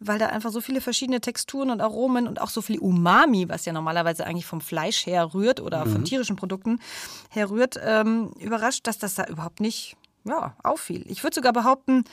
[0.00, 3.66] weil da einfach so viele verschiedene Texturen und Aromen und auch so viel Umami, was
[3.66, 5.92] ja normalerweise eigentlich vom Fleisch her rührt oder mhm.
[5.92, 6.80] von tierischen Produkten
[7.28, 11.04] herrührt, ähm, überrascht, dass das da überhaupt nicht ja, auffiel.
[11.08, 12.04] Ich würde sogar behaupten,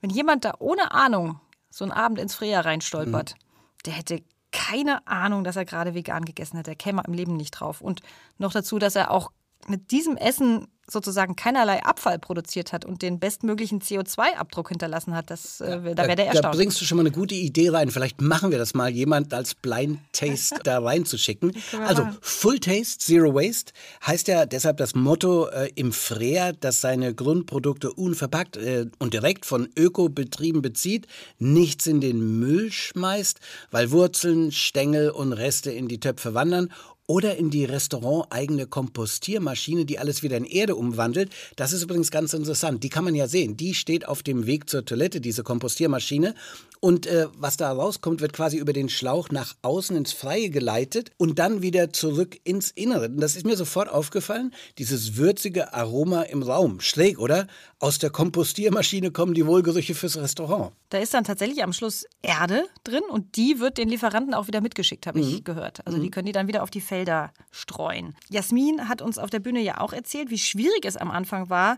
[0.00, 3.82] wenn jemand da ohne Ahnung so einen Abend ins Freya reinstolpert, mhm.
[3.86, 6.68] der hätte keine Ahnung, dass er gerade vegan gegessen hat.
[6.68, 7.80] Der käme im Leben nicht drauf.
[7.80, 8.02] Und
[8.38, 9.32] noch dazu, dass er auch
[9.66, 15.60] mit diesem Essen sozusagen keinerlei Abfall produziert hat und den bestmöglichen CO2-Abdruck hinterlassen hat, das,
[15.60, 16.54] äh, da wäre der erstaunt.
[16.54, 17.90] Da bringst du schon mal eine gute Idee rein.
[17.90, 21.52] Vielleicht machen wir das mal, jemand als Blind Taste da reinzuschicken.
[21.86, 23.72] Also Full Taste, Zero Waste
[24.06, 29.46] heißt ja deshalb das Motto äh, im Freer, das seine Grundprodukte unverpackt äh, und direkt
[29.46, 31.06] von Ökobetrieben bezieht,
[31.38, 36.70] nichts in den Müll schmeißt, weil Wurzeln, Stängel und Reste in die Töpfe wandern
[37.06, 41.30] oder in die restauranteigene Kompostiermaschine, die alles wieder in Erde umwandelt.
[41.56, 42.82] Das ist übrigens ganz interessant.
[42.82, 43.56] Die kann man ja sehen.
[43.56, 46.34] Die steht auf dem Weg zur Toilette, diese Kompostiermaschine.
[46.80, 51.12] Und äh, was da rauskommt, wird quasi über den Schlauch nach außen ins Freie geleitet
[51.16, 53.06] und dann wieder zurück ins Innere.
[53.06, 56.80] Und das ist mir sofort aufgefallen, dieses würzige Aroma im Raum.
[56.80, 57.46] Schräg, oder?
[57.78, 60.72] Aus der Kompostiermaschine kommen die Wohlgerüche fürs Restaurant.
[60.90, 64.60] Da ist dann tatsächlich am Schluss Erde drin und die wird den Lieferanten auch wieder
[64.60, 65.28] mitgeschickt, habe mhm.
[65.28, 65.86] ich gehört.
[65.86, 66.02] Also mhm.
[66.02, 68.14] die können die dann wieder auf die Felder streuen.
[68.28, 71.76] Jasmin hat uns auf der Bühne ja auch erzählt, wie schwierig es am Anfang war,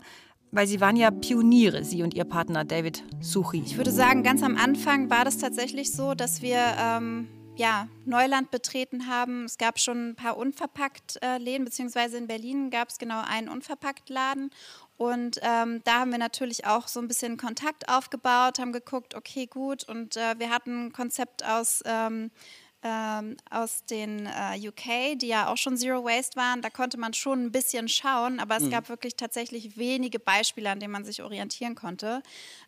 [0.51, 3.63] weil Sie waren ja Pioniere, Sie und Ihr Partner David Suchi.
[3.65, 8.51] Ich würde sagen, ganz am Anfang war das tatsächlich so, dass wir ähm, ja, Neuland
[8.51, 9.45] betreten haben.
[9.45, 14.51] Es gab schon ein paar Unverpackt-Läden, beziehungsweise in Berlin gab es genau einen Unverpackt-Laden.
[14.97, 19.47] Und ähm, da haben wir natürlich auch so ein bisschen Kontakt aufgebaut, haben geguckt, okay,
[19.47, 19.83] gut.
[19.89, 22.29] Und äh, wir hatten ein Konzept aus ähm,
[22.83, 27.13] ähm, aus den äh, UK, die ja auch schon Zero Waste waren, da konnte man
[27.13, 28.71] schon ein bisschen schauen, aber es mhm.
[28.71, 32.21] gab wirklich tatsächlich wenige Beispiele, an denen man sich orientieren konnte.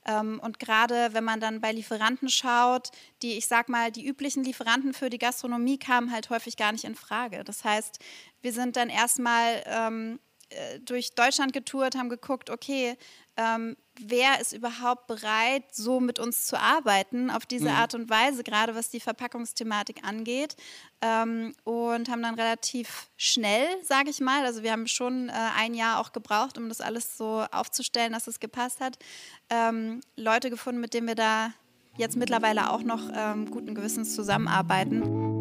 [0.05, 2.89] Ähm, und gerade wenn man dann bei Lieferanten schaut,
[3.21, 6.85] die, ich sag mal, die üblichen Lieferanten für die Gastronomie kamen halt häufig gar nicht
[6.85, 7.43] in Frage.
[7.43, 7.99] Das heißt,
[8.41, 10.28] wir sind dann erstmal ähm, äh,
[10.81, 12.97] durch Deutschland getourt, haben geguckt, okay,
[13.37, 17.75] ähm, wer ist überhaupt bereit, so mit uns zu arbeiten, auf diese mhm.
[17.75, 20.55] Art und Weise, gerade was die Verpackungsthematik angeht.
[21.01, 25.73] Ähm, und haben dann relativ schnell, sage ich mal, also wir haben schon äh, ein
[25.73, 28.97] Jahr auch gebraucht, um das alles so aufzustellen, dass es gepasst hat,
[29.49, 31.53] ähm, Leute gefunden, mit denen wir da
[31.97, 35.38] jetzt mittlerweile auch noch ähm, guten Gewissens zusammenarbeiten.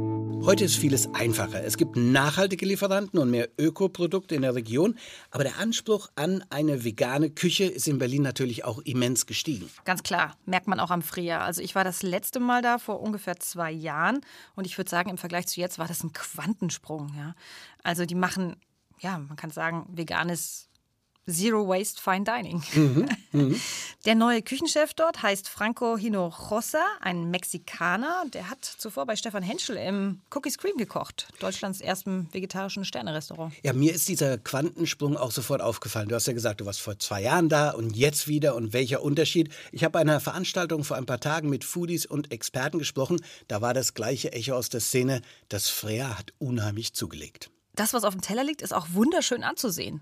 [0.49, 1.63] Heute ist vieles einfacher.
[1.65, 4.99] Es gibt nachhaltige Lieferanten und mehr Ökoprodukte in der Region.
[5.31, 9.69] Aber der Anspruch an eine vegane Küche ist in Berlin natürlich auch immens gestiegen.
[9.85, 11.43] Ganz klar, merkt man auch am Frühjahr.
[11.43, 14.21] Also ich war das letzte Mal da vor ungefähr zwei Jahren
[14.55, 17.13] und ich würde sagen, im Vergleich zu jetzt war das ein Quantensprung.
[17.17, 17.35] Ja?
[17.83, 18.57] Also die machen,
[19.01, 20.68] ja, man kann sagen, veganes
[21.29, 22.63] Zero Waste Fine Dining.
[22.75, 23.57] Mhm, mh.
[24.07, 28.25] Der neue Küchenchef dort heißt Franco Hinojosa, ein Mexikaner.
[28.33, 33.53] Der hat zuvor bei Stefan Henschel im Cookie Scream gekocht, Deutschlands erstem vegetarischen Sternerestaurant.
[33.63, 36.09] Ja, mir ist dieser Quantensprung auch sofort aufgefallen.
[36.09, 39.03] Du hast ja gesagt, du warst vor zwei Jahren da und jetzt wieder und welcher
[39.03, 39.53] Unterschied.
[39.73, 43.21] Ich habe bei einer Veranstaltung vor ein paar Tagen mit Foodies und Experten gesprochen.
[43.49, 45.21] Da war das gleiche Echo aus der Szene.
[45.49, 47.51] Das Freya hat unheimlich zugelegt.
[47.75, 50.01] Das, was auf dem Teller liegt, ist auch wunderschön anzusehen.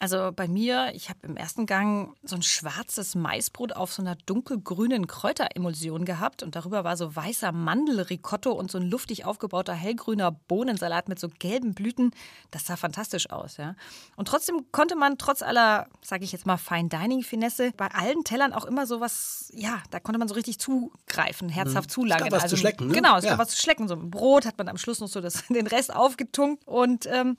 [0.00, 4.14] Also bei mir, ich habe im ersten Gang so ein schwarzes Maisbrot auf so einer
[4.14, 10.30] dunkelgrünen Kräuteremulsion gehabt und darüber war so weißer Mandelricotto und so ein luftig aufgebauter hellgrüner
[10.30, 12.12] Bohnensalat mit so gelben Blüten.
[12.52, 13.74] Das sah fantastisch aus, ja.
[14.14, 18.22] Und trotzdem konnte man trotz aller, sage ich jetzt mal, Fine Dining Finesse bei allen
[18.22, 22.26] Tellern auch immer so was, ja, da konnte man so richtig zugreifen, herzhaft zulangen.
[22.26, 22.94] Es gab was also, zu schlecken, ne?
[22.94, 23.30] Genau, es Ja.
[23.30, 23.88] gab was zu schlecken.
[23.88, 27.36] So ein Brot hat man am Schluss noch so das, den Rest aufgetunkt und ähm,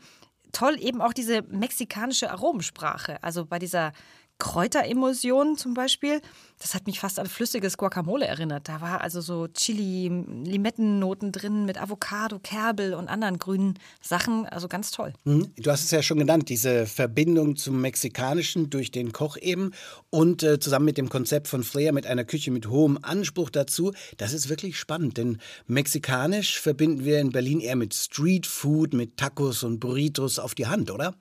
[0.51, 3.21] toll eben auch diese mexikanische Aromensprache.
[3.23, 3.91] Also bei dieser
[4.39, 6.21] Kräuteremulsion zum Beispiel,
[6.59, 8.67] das hat mich fast an flüssiges Guacamole erinnert.
[8.67, 10.09] Da war also so Chili,
[10.43, 14.45] Limettennoten drin mit Avocado, Kerbel und anderen grünen Sachen.
[14.45, 15.13] Also ganz toll.
[15.25, 19.71] Hm, Du hast es ja schon genannt, diese Verbindung zum Mexikanischen durch den Koch eben
[20.09, 23.93] und äh, zusammen mit dem Konzept von Freya mit einer Küche mit hohem Anspruch dazu.
[24.17, 29.15] Das ist wirklich spannend, denn mexikanisch verbinden wir in Berlin eher mit Street Food, mit
[29.15, 31.15] Tacos und Burritos auf die Hand, oder?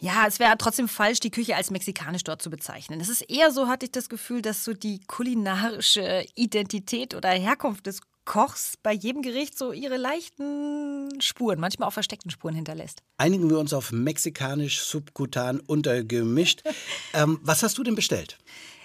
[0.00, 3.00] Ja, es wäre trotzdem falsch, die Küche als mexikanisch dort zu bezeichnen.
[3.00, 7.86] Es ist eher so, hatte ich das Gefühl, dass so die kulinarische Identität oder Herkunft
[7.86, 13.02] des Kochs bei jedem Gericht so ihre leichten Spuren, manchmal auch versteckten Spuren hinterlässt.
[13.16, 16.62] Einigen wir uns auf mexikanisch subkutan untergemischt.
[17.14, 18.38] ähm, was hast du denn bestellt?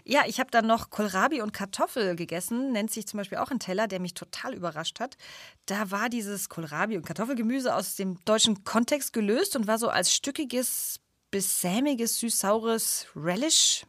[0.07, 3.59] Ja, ich habe dann noch Kohlrabi und Kartoffel gegessen, nennt sich zum Beispiel auch ein
[3.59, 5.17] Teller, der mich total überrascht hat.
[5.65, 10.13] Da war dieses Kohlrabi und Kartoffelgemüse aus dem deutschen Kontext gelöst und war so als
[10.13, 10.99] stückiges
[11.31, 13.85] bis sämiges, süß-saures Relish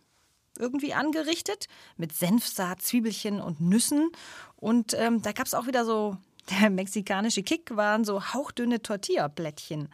[0.57, 1.66] irgendwie angerichtet
[1.97, 4.11] mit Senfsaat, Zwiebelchen und Nüssen.
[4.57, 6.16] Und ähm, da gab es auch wieder so,
[6.61, 9.88] der mexikanische Kick waren so hauchdünne Tortilla-Blättchen.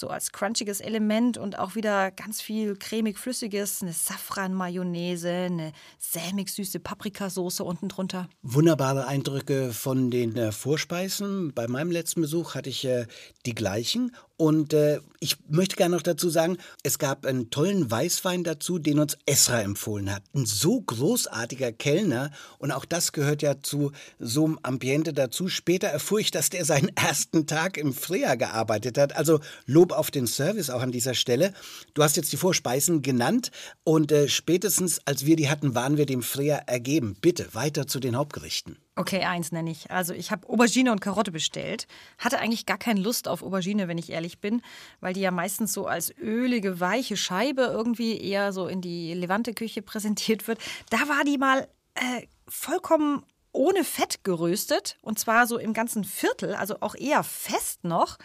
[0.00, 7.60] So als crunchiges Element und auch wieder ganz viel cremig-flüssiges, eine Safran-Mayonnaise, eine sämig-süße Paprikasauce
[7.60, 8.26] unten drunter.
[8.40, 11.52] Wunderbare Eindrücke von den äh, Vorspeisen.
[11.52, 13.08] Bei meinem letzten Besuch hatte ich äh,
[13.44, 14.12] die gleichen.
[14.40, 18.98] Und äh, ich möchte gerne noch dazu sagen, es gab einen tollen Weißwein dazu, den
[18.98, 20.22] uns Esra empfohlen hat.
[20.34, 22.30] Ein so großartiger Kellner.
[22.56, 25.48] Und auch das gehört ja zu so einem Ambiente dazu.
[25.48, 29.14] Später erfuhr ich, dass der seinen ersten Tag im Freya gearbeitet hat.
[29.14, 31.52] Also Lob auf den Service auch an dieser Stelle.
[31.94, 33.50] Du hast jetzt die Vorspeisen genannt.
[33.84, 37.16] Und äh, spätestens, als wir die hatten, waren wir dem Freya ergeben.
[37.20, 38.76] Bitte weiter zu den Hauptgerichten.
[38.96, 39.90] Okay, eins nenne ich.
[39.90, 41.86] Also ich habe Aubergine und Karotte bestellt.
[42.18, 44.62] Hatte eigentlich gar keine Lust auf Aubergine, wenn ich ehrlich bin,
[45.00, 49.82] weil die ja meistens so als ölige, weiche Scheibe irgendwie eher so in die Levante-Küche
[49.82, 50.58] präsentiert wird.
[50.90, 56.54] Da war die mal äh, vollkommen ohne Fett geröstet und zwar so im ganzen Viertel,
[56.54, 58.18] also auch eher fest noch,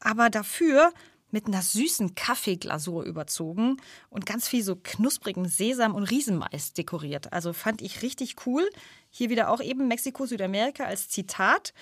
[0.00, 0.92] aber dafür
[1.30, 3.76] mit einer süßen Kaffeeglasur überzogen
[4.08, 7.32] und ganz viel so knusprigen Sesam und Riesenmais dekoriert.
[7.32, 8.68] Also fand ich richtig cool.
[9.10, 11.72] Hier wieder auch eben Mexiko, Südamerika als Zitat.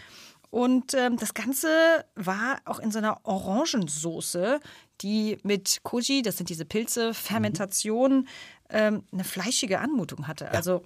[0.51, 4.61] Und ähm, das Ganze war auch in so einer Orangensoße,
[5.03, 8.29] die mit Koji, das sind diese Pilze, Fermentation,
[8.71, 10.51] ähm, eine fleischige Anmutung hatte.
[10.51, 10.83] Also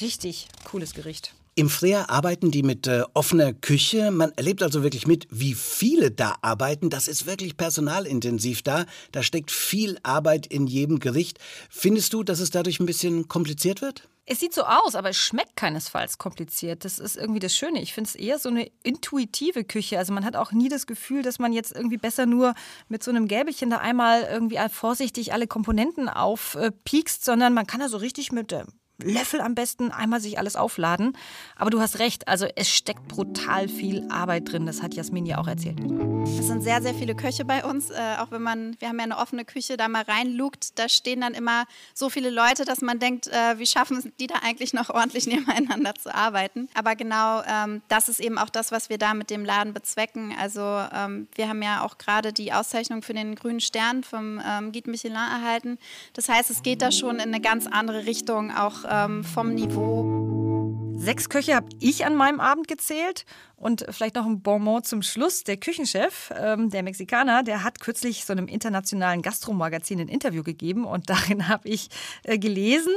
[0.00, 1.34] richtig cooles Gericht.
[1.54, 4.10] Im Freya arbeiten die mit äh, offener Küche.
[4.10, 6.88] Man erlebt also wirklich mit, wie viele da arbeiten.
[6.88, 8.86] Das ist wirklich personalintensiv da.
[9.12, 11.38] Da steckt viel Arbeit in jedem Gericht.
[11.68, 14.08] Findest du, dass es dadurch ein bisschen kompliziert wird?
[14.24, 16.86] Es sieht so aus, aber es schmeckt keinesfalls kompliziert.
[16.86, 17.82] Das ist irgendwie das Schöne.
[17.82, 19.98] Ich finde es eher so eine intuitive Küche.
[19.98, 22.54] Also man hat auch nie das Gefühl, dass man jetzt irgendwie besser nur
[22.88, 27.90] mit so einem Gäbelchen da einmal irgendwie vorsichtig alle Komponenten aufpiekst, sondern man kann da
[27.90, 28.64] so richtig mit äh,
[29.04, 31.16] Löffel am besten einmal sich alles aufladen.
[31.56, 34.66] Aber du hast recht, also es steckt brutal viel Arbeit drin.
[34.66, 35.78] Das hat Jasmin ja auch erzählt.
[36.24, 37.90] Es sind sehr, sehr viele Köche bei uns.
[37.90, 41.20] Äh, auch wenn man, wir haben ja eine offene Küche, da mal reinlugt, da stehen
[41.20, 44.90] dann immer so viele Leute, dass man denkt, äh, wie schaffen die da eigentlich noch
[44.90, 46.68] ordentlich nebeneinander zu arbeiten.
[46.74, 50.34] Aber genau ähm, das ist eben auch das, was wir da mit dem Laden bezwecken.
[50.38, 54.72] Also ähm, wir haben ja auch gerade die Auszeichnung für den grünen Stern vom ähm,
[54.72, 55.78] Guide Michelin erhalten.
[56.14, 60.92] Das heißt, es geht da schon in eine ganz andere Richtung, auch ähm, vom Niveau.
[60.96, 63.24] Sechs Köche habe ich an meinem Abend gezählt
[63.56, 65.42] und vielleicht noch ein Bonbon zum Schluss.
[65.42, 70.84] Der Küchenchef, ähm, der Mexikaner, der hat kürzlich so einem internationalen Gastromagazin ein Interview gegeben
[70.84, 71.88] und darin habe ich
[72.22, 72.92] äh, gelesen,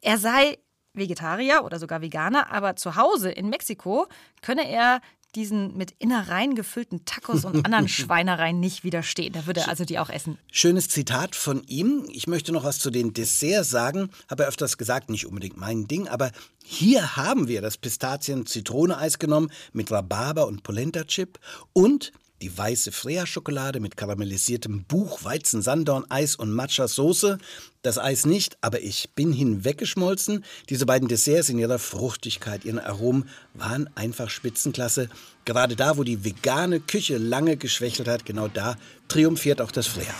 [0.00, 0.58] er sei
[0.92, 4.06] Vegetarier oder sogar Veganer, aber zu Hause in Mexiko
[4.42, 5.00] könne er
[5.34, 9.32] diesen mit Innereien gefüllten Tacos und anderen Schweinereien nicht widerstehen.
[9.32, 10.38] Da würde er also die auch essen.
[10.50, 12.04] Schönes Zitat von ihm.
[12.10, 14.10] Ich möchte noch was zu den Desserts sagen.
[14.28, 16.30] Habe er öfters gesagt, nicht unbedingt mein Ding, aber
[16.64, 21.38] hier haben wir das Pistazien-Zitrone-Eis genommen mit Rhabarber und Polenta-Chip
[21.72, 27.38] und die weiße Freia-Schokolade mit karamellisiertem Buch, Weizen, Sanddorn-Eis und Matcha-Soße.
[27.82, 30.44] Das Eis nicht, aber ich bin hinweggeschmolzen.
[30.68, 35.08] Diese beiden Desserts in ihrer Fruchtigkeit, ihren Aromen waren einfach Spitzenklasse.
[35.44, 38.76] Gerade da, wo die vegane Küche lange geschwächelt hat, genau da
[39.08, 40.14] triumphiert auch das Flair.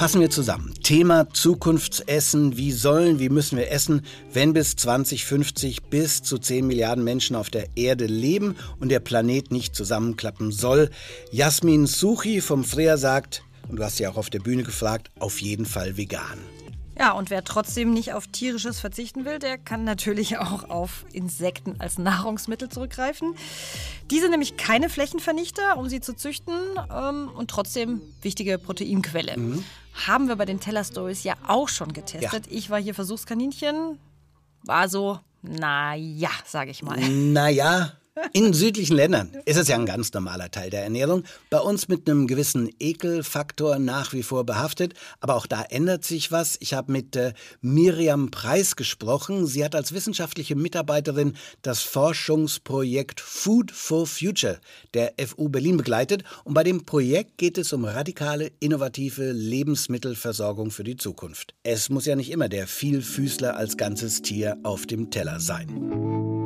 [0.00, 0.72] Fassen wir zusammen.
[0.82, 2.56] Thema Zukunftsessen.
[2.56, 4.00] Wie sollen, wie müssen wir essen,
[4.32, 9.50] wenn bis 2050 bis zu 10 Milliarden Menschen auf der Erde leben und der Planet
[9.50, 10.88] nicht zusammenklappen soll?
[11.32, 15.38] Jasmin Suchi vom Freer sagt, und du hast ja auch auf der Bühne gefragt, auf
[15.42, 16.38] jeden Fall vegan.
[17.00, 21.76] Ja, und wer trotzdem nicht auf tierisches verzichten will, der kann natürlich auch auf Insekten
[21.78, 23.34] als Nahrungsmittel zurückgreifen.
[24.10, 26.54] Die sind nämlich keine Flächenvernichter, um sie zu züchten
[26.94, 29.38] ähm, und trotzdem wichtige Proteinquelle.
[29.38, 29.64] Mhm.
[30.06, 32.46] Haben wir bei den Teller Stories ja auch schon getestet.
[32.48, 32.52] Ja.
[32.52, 33.98] Ich war hier Versuchskaninchen,
[34.64, 37.00] war so, naja, sage ich mal.
[37.00, 37.92] Naja,
[38.32, 41.24] in südlichen Ländern ist es ja ein ganz normaler Teil der Ernährung.
[41.48, 44.94] Bei uns mit einem gewissen Ekelfaktor nach wie vor behaftet.
[45.20, 46.56] Aber auch da ändert sich was.
[46.60, 49.46] Ich habe mit äh, Miriam Preis gesprochen.
[49.46, 54.60] Sie hat als wissenschaftliche Mitarbeiterin das Forschungsprojekt Food for Future
[54.94, 56.24] der FU Berlin begleitet.
[56.44, 61.54] Und bei dem Projekt geht es um radikale, innovative Lebensmittelversorgung für die Zukunft.
[61.62, 66.39] Es muss ja nicht immer der Vielfüßler als ganzes Tier auf dem Teller sein.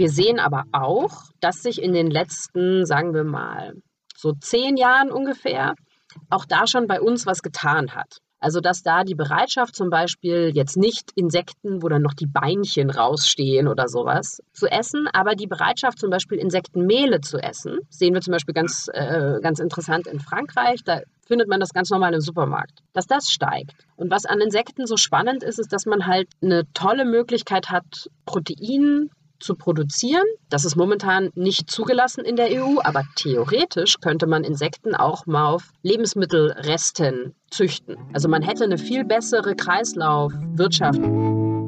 [0.00, 3.74] Wir sehen aber auch, dass sich in den letzten, sagen wir mal,
[4.16, 5.74] so zehn Jahren ungefähr,
[6.30, 8.16] auch da schon bei uns was getan hat.
[8.38, 12.88] Also dass da die Bereitschaft zum Beispiel jetzt nicht Insekten, wo dann noch die Beinchen
[12.88, 18.22] rausstehen oder sowas, zu essen, aber die Bereitschaft zum Beispiel Insektenmehle zu essen, sehen wir
[18.22, 20.80] zum Beispiel ganz, äh, ganz interessant in Frankreich.
[20.82, 23.74] Da findet man das ganz normal im Supermarkt, dass das steigt.
[23.96, 28.08] Und was an Insekten so spannend ist, ist, dass man halt eine tolle Möglichkeit hat,
[28.24, 29.10] Protein
[29.40, 30.24] zu produzieren.
[30.48, 35.48] Das ist momentan nicht zugelassen in der EU, aber theoretisch könnte man Insekten auch mal
[35.48, 37.96] auf Lebensmittelresten züchten.
[38.12, 41.00] Also man hätte eine viel bessere Kreislaufwirtschaft.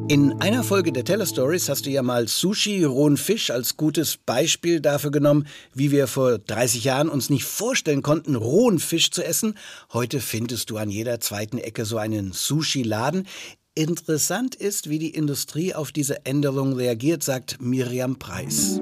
[0.09, 4.19] In einer Folge der Teller Stories hast du ja mal Sushi, rohen Fisch als gutes
[4.19, 9.25] Beispiel dafür genommen, wie wir vor 30 Jahren uns nicht vorstellen konnten, rohen Fisch zu
[9.25, 9.57] essen.
[9.93, 13.27] Heute findest du an jeder zweiten Ecke so einen Sushi-Laden.
[13.75, 18.79] Interessant ist, wie die Industrie auf diese Änderung reagiert, sagt Miriam Preis.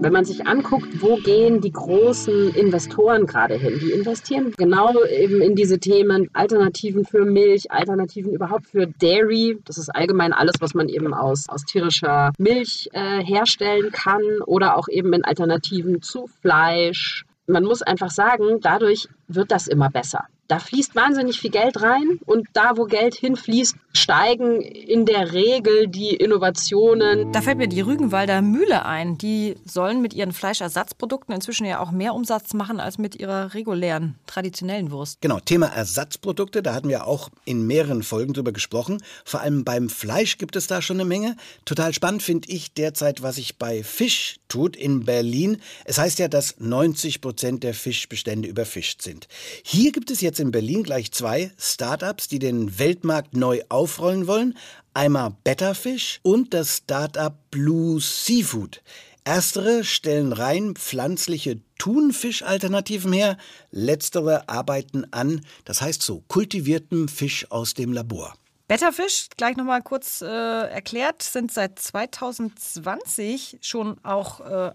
[0.00, 3.78] Wenn man sich anguckt, wo gehen die großen Investoren gerade hin?
[3.80, 9.58] Die investieren genau eben in diese Themen Alternativen für Milch, Alternativen überhaupt für Dairy.
[9.64, 14.76] Das ist allgemein alles, was man eben aus, aus tierischer Milch äh, herstellen kann oder
[14.76, 17.24] auch eben in Alternativen zu Fleisch.
[17.46, 20.26] Man muss einfach sagen, dadurch wird das immer besser.
[20.48, 25.88] Da fließt wahnsinnig viel Geld rein und da, wo Geld hinfließt, steigen in der Regel
[25.88, 27.32] die Innovationen.
[27.32, 29.18] Da fällt mir die Rügenwalder Mühle ein.
[29.18, 34.14] Die sollen mit ihren Fleischersatzprodukten inzwischen ja auch mehr Umsatz machen als mit ihrer regulären,
[34.26, 35.20] traditionellen Wurst.
[35.20, 39.02] Genau, Thema Ersatzprodukte, da hatten wir auch in mehreren Folgen drüber gesprochen.
[39.24, 41.36] Vor allem beim Fleisch gibt es da schon eine Menge.
[41.64, 45.58] Total spannend finde ich derzeit, was sich bei Fisch tut in Berlin.
[45.84, 49.28] Es heißt ja, dass 90 Prozent der Fischbestände überfischt sind.
[49.62, 54.54] Hier gibt es jetzt in Berlin gleich zwei Startups, die den Weltmarkt neu aufrollen wollen.
[54.92, 58.82] Einmal Betterfish und das Startup Blue Seafood.
[59.24, 63.38] Erstere stellen rein pflanzliche Thunfischalternativen her,
[63.70, 68.34] letztere arbeiten an, das heißt so, kultiviertem Fisch aus dem Labor.
[68.66, 74.72] Betterfisch, gleich nochmal kurz äh, erklärt, sind seit 2020 schon auch äh,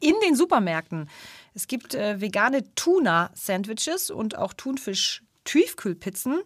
[0.00, 1.10] in den Supermärkten.
[1.52, 6.40] Es gibt äh, vegane Tuna-Sandwiches und auch Thunfisch-Tiefkühlpizzen,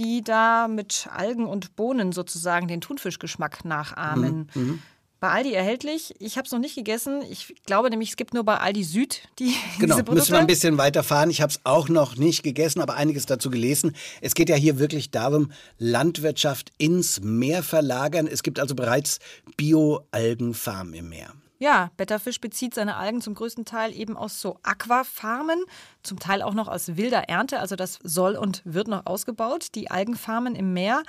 [0.00, 4.48] die da mit Algen und Bohnen sozusagen den Thunfischgeschmack nachahmen.
[4.54, 4.62] Mhm.
[4.62, 4.82] Mhm.
[5.20, 6.14] Bei Aldi erhältlich.
[6.18, 7.20] Ich habe es noch nicht gegessen.
[7.30, 10.46] Ich glaube nämlich, es gibt nur bei Aldi Süd die Genau, diese müssen wir ein
[10.46, 11.28] bisschen weiterfahren.
[11.28, 13.94] Ich habe es auch noch nicht gegessen, aber einiges dazu gelesen.
[14.22, 18.26] Es geht ja hier wirklich darum, Landwirtschaft ins Meer verlagern.
[18.26, 19.18] Es gibt also bereits
[19.58, 21.34] Bio-Algenfarmen im Meer.
[21.62, 25.62] Ja, Betterfisch bezieht seine Algen zum größten Teil eben aus so Aquafarmen,
[26.02, 27.60] zum Teil auch noch aus wilder Ernte.
[27.60, 31.02] Also das soll und wird noch ausgebaut, die Algenfarmen im Meer.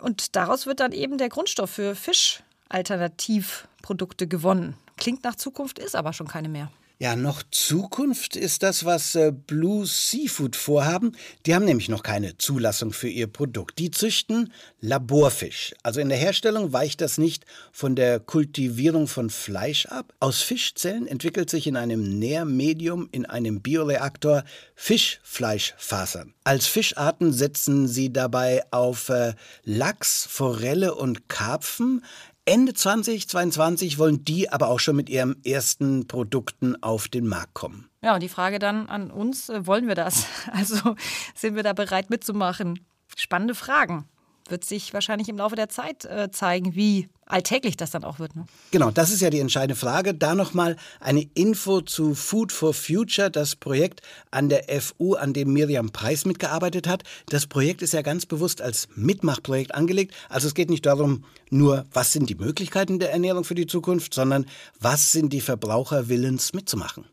[0.00, 4.76] Und daraus wird dann eben der Grundstoff für Fischalternativprodukte gewonnen.
[4.96, 6.70] Klingt nach Zukunft, ist aber schon keine mehr.
[7.00, 11.16] Ja, noch Zukunft ist das, was äh, Blue Seafood vorhaben.
[11.44, 13.80] Die haben nämlich noch keine Zulassung für ihr Produkt.
[13.80, 15.74] Die züchten Laborfisch.
[15.82, 20.14] Also in der Herstellung weicht das nicht von der Kultivierung von Fleisch ab.
[20.20, 24.44] Aus Fischzellen entwickelt sich in einem Nährmedium in einem Bioreaktor
[24.76, 26.32] Fischfleischfasern.
[26.44, 32.04] Als Fischarten setzen sie dabei auf äh, Lachs, Forelle und Karpfen.
[32.46, 37.88] Ende 2022 wollen die aber auch schon mit ihren ersten Produkten auf den Markt kommen.
[38.02, 40.26] Ja, und die Frage dann an uns, äh, wollen wir das?
[40.52, 40.94] Also
[41.34, 42.80] sind wir da bereit mitzumachen?
[43.16, 44.06] Spannende Fragen
[44.48, 48.36] wird sich wahrscheinlich im Laufe der Zeit äh, zeigen, wie alltäglich das dann auch wird.
[48.36, 48.46] Ne?
[48.70, 50.14] Genau, das ist ja die entscheidende Frage.
[50.14, 55.52] Da nochmal eine Info zu Food for Future, das Projekt an der FU, an dem
[55.52, 57.02] Miriam Preis mitgearbeitet hat.
[57.26, 60.14] Das Projekt ist ja ganz bewusst als Mitmachprojekt angelegt.
[60.28, 64.14] Also es geht nicht darum, nur was sind die Möglichkeiten der Ernährung für die Zukunft,
[64.14, 64.46] sondern
[64.80, 67.06] was sind die Verbraucher willens mitzumachen.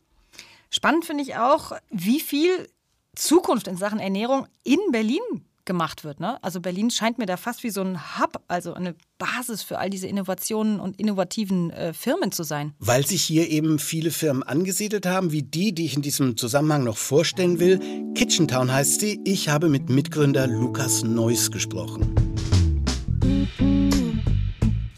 [0.70, 2.70] Spannend finde ich auch, wie viel
[3.16, 5.20] Zukunft in Sachen Ernährung in Berlin
[5.72, 6.20] gemacht wird.
[6.20, 6.38] Ne?
[6.44, 9.90] Also Berlin scheint mir da fast wie so ein Hub, also eine Basis für all
[9.90, 12.74] diese Innovationen und innovativen äh, Firmen zu sein.
[12.80, 16.84] Weil sich hier eben viele Firmen angesiedelt haben, wie die, die ich in diesem Zusammenhang
[16.84, 17.80] noch vorstellen will.
[18.16, 19.22] Kitchen Town heißt sie.
[19.24, 22.31] Ich habe mit Mitgründer Lukas Neuss gesprochen.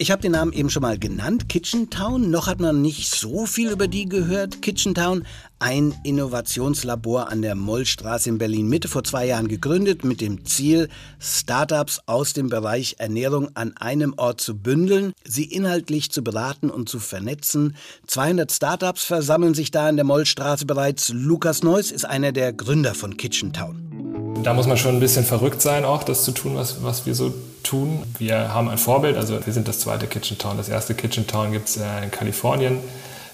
[0.03, 2.29] Ich habe den Namen eben schon mal genannt, Kitchen Town.
[2.29, 4.61] Noch hat man nicht so viel über die gehört.
[4.61, 5.25] Kitchen Town,
[5.59, 10.89] ein Innovationslabor an der Mollstraße in Berlin Mitte vor zwei Jahren gegründet mit dem Ziel,
[11.21, 16.89] Startups aus dem Bereich Ernährung an einem Ort zu bündeln, sie inhaltlich zu beraten und
[16.89, 17.77] zu vernetzen.
[18.07, 21.13] 200 Startups versammeln sich da an der Mollstraße bereits.
[21.13, 24.33] Lukas Neuss ist einer der Gründer von Kitchen Town.
[24.43, 27.15] Da muss man schon ein bisschen verrückt sein, auch das zu tun, was, was wir
[27.15, 27.33] so
[27.63, 28.03] tun.
[28.17, 30.57] Wir haben ein Vorbild, also wir sind das zweite Kitchen Town.
[30.57, 32.79] Das erste Kitchen Town gibt es äh, in Kalifornien,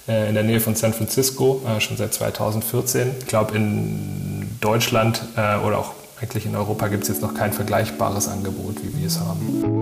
[0.07, 3.11] äh, in der Nähe von San Francisco, äh, schon seit 2014.
[3.19, 8.27] Ich glaube, in Deutschland oder auch eigentlich in Europa gibt es jetzt noch kein vergleichbares
[8.27, 9.78] Angebot, wie wir es haben.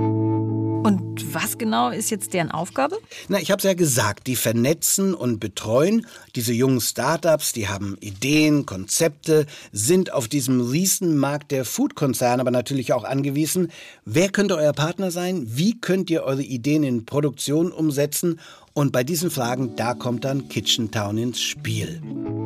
[0.87, 2.97] Und was genau ist jetzt deren Aufgabe?
[3.27, 7.97] Na, ich habe es ja gesagt, die vernetzen und betreuen diese jungen Startups, die haben
[7.99, 13.69] Ideen, Konzepte, sind auf diesem Riesenmarkt der Foodkonzerne aber natürlich auch angewiesen.
[14.05, 15.43] Wer könnte euer Partner sein?
[15.45, 18.39] Wie könnt ihr eure Ideen in Produktion umsetzen?
[18.71, 22.01] Und bei diesen Fragen, da kommt dann Kitchen Town ins Spiel.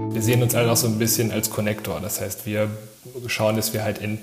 [0.10, 2.00] Wir sehen uns halt auch so ein bisschen als Connector.
[2.00, 2.72] Das heißt, wir
[3.28, 4.18] schauen, dass wir halt in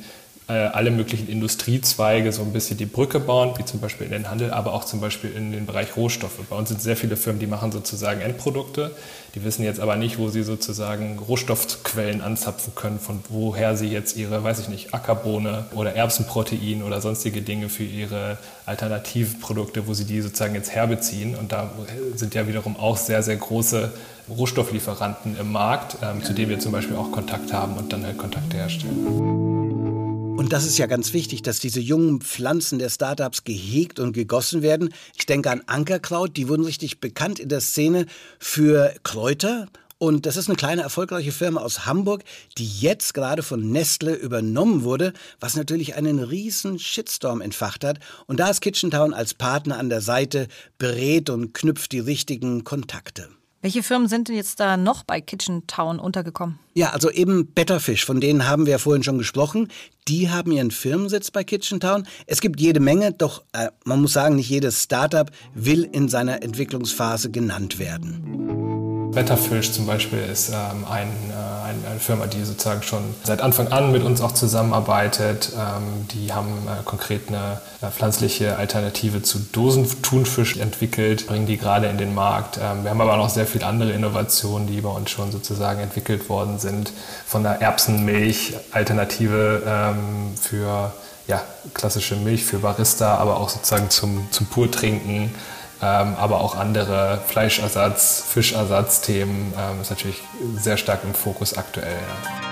[0.48, 4.50] alle möglichen Industriezweige so ein bisschen die Brücke bauen, wie zum Beispiel in den Handel,
[4.50, 6.38] aber auch zum Beispiel in den Bereich Rohstoffe.
[6.48, 8.92] Bei uns sind sehr viele Firmen, die machen sozusagen Endprodukte,
[9.34, 14.16] die wissen jetzt aber nicht, wo sie sozusagen Rohstoffquellen anzapfen können, von woher sie jetzt
[14.16, 20.06] ihre, weiß ich nicht, Ackerbohne oder Erbsenprotein oder sonstige Dinge für ihre Alternativprodukte, wo sie
[20.06, 21.36] die sozusagen jetzt herbeziehen.
[21.36, 21.70] Und da
[22.14, 23.92] sind ja wiederum auch sehr, sehr große
[24.30, 28.16] Rohstofflieferanten im Markt, ähm, zu denen wir zum Beispiel auch Kontakt haben und dann halt
[28.16, 29.97] Kontakte herstellen.
[30.38, 34.62] Und das ist ja ganz wichtig, dass diese jungen Pflanzen der Startups gehegt und gegossen
[34.62, 34.94] werden.
[35.16, 38.06] Ich denke an Ankerkraut, die wurden richtig bekannt in der Szene
[38.38, 39.66] für Kräuter.
[39.98, 42.22] Und das ist eine kleine erfolgreiche Firma aus Hamburg,
[42.56, 47.98] die jetzt gerade von Nestle übernommen wurde, was natürlich einen riesen Shitstorm entfacht hat.
[48.26, 50.46] Und da ist Kitchen Town als Partner an der Seite,
[50.78, 53.28] berät und knüpft die richtigen Kontakte.
[53.60, 56.60] Welche Firmen sind denn jetzt da noch bei Kitchen Town untergekommen?
[56.74, 59.68] Ja, also eben Betterfish, von denen haben wir ja vorhin schon gesprochen.
[60.06, 62.06] Die haben ihren Firmensitz bei Kitchen Town.
[62.26, 66.42] Es gibt jede Menge, doch äh, man muss sagen, nicht jedes Startup will in seiner
[66.42, 68.87] Entwicklungsphase genannt werden.
[69.18, 73.92] Betterfish zum Beispiel ist ähm, ein äh eine Firma, die sozusagen schon seit Anfang an
[73.92, 75.52] mit uns auch zusammenarbeitet.
[75.54, 81.88] Ähm, die haben äh, konkret eine äh, pflanzliche Alternative zu Dosenthunfisch entwickelt, bringen die gerade
[81.88, 82.58] in den Markt.
[82.62, 86.28] Ähm, wir haben aber noch sehr viele andere Innovationen, die bei uns schon sozusagen entwickelt
[86.28, 86.92] worden sind.
[87.26, 90.92] Von der Erbsenmilch-Alternative ähm, für
[91.26, 91.42] ja,
[91.74, 95.34] klassische Milch für Barista, aber auch sozusagen zum, zum Purtrinken
[95.80, 100.22] ähm, aber auch andere Fleischersatz, Fischersatzthemen ähm, ist natürlich
[100.56, 101.92] sehr stark im Fokus aktuell.
[101.92, 102.48] Ja.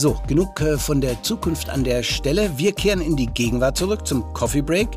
[0.00, 2.56] So, genug äh, von der Zukunft an der Stelle.
[2.56, 4.88] Wir kehren in die Gegenwart zurück zum Coffee Break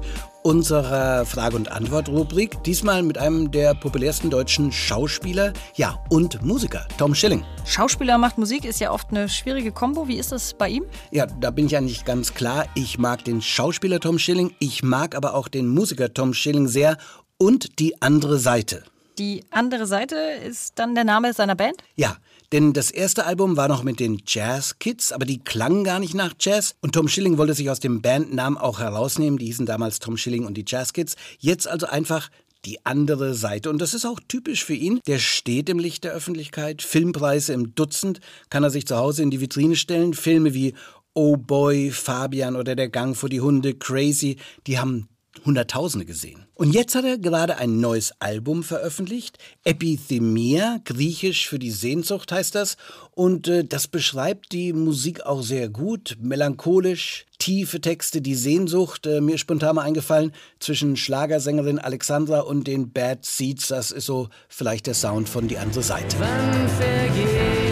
[0.43, 2.63] unserer Frage- und Antwort-Rubrik.
[2.63, 7.43] Diesmal mit einem der populärsten deutschen Schauspieler, ja, und Musiker, Tom Schilling.
[7.65, 10.07] Schauspieler macht Musik ist ja oft eine schwierige Kombo.
[10.07, 10.85] Wie ist das bei ihm?
[11.11, 12.65] Ja, da bin ich eigentlich ganz klar.
[12.75, 16.97] Ich mag den Schauspieler Tom Schilling, ich mag aber auch den Musiker Tom Schilling sehr
[17.37, 18.83] und die andere Seite.
[19.19, 21.83] Die andere Seite ist dann der Name seiner Band?
[21.95, 22.17] Ja,
[22.51, 26.13] denn das erste Album war noch mit den Jazz Kids, aber die klangen gar nicht
[26.13, 26.75] nach Jazz.
[26.81, 29.37] Und Tom Schilling wollte sich aus dem Bandnamen auch herausnehmen.
[29.37, 31.15] Die hießen damals Tom Schilling und die Jazz Kids.
[31.39, 32.29] Jetzt also einfach
[32.65, 33.69] die andere Seite.
[33.69, 34.99] Und das ist auch typisch für ihn.
[35.07, 36.81] Der steht im Licht der Öffentlichkeit.
[36.81, 40.13] Filmpreise im Dutzend kann er sich zu Hause in die Vitrine stellen.
[40.13, 40.73] Filme wie
[41.13, 45.07] Oh Boy, Fabian oder Der Gang vor die Hunde, Crazy, die haben
[45.45, 46.42] Hunderttausende gesehen.
[46.55, 52.53] Und jetzt hat er gerade ein neues Album veröffentlicht, Epithemia, griechisch für die Sehnsucht heißt
[52.53, 52.77] das.
[53.11, 59.07] Und äh, das beschreibt die Musik auch sehr gut, melancholisch, tiefe Texte, die Sehnsucht.
[59.07, 64.29] Äh, mir spontan mal eingefallen, zwischen Schlagersängerin Alexandra und den Bad Seeds, das ist so
[64.47, 66.17] vielleicht der Sound von Die andere Seite.
[66.19, 67.62] Wann vergeht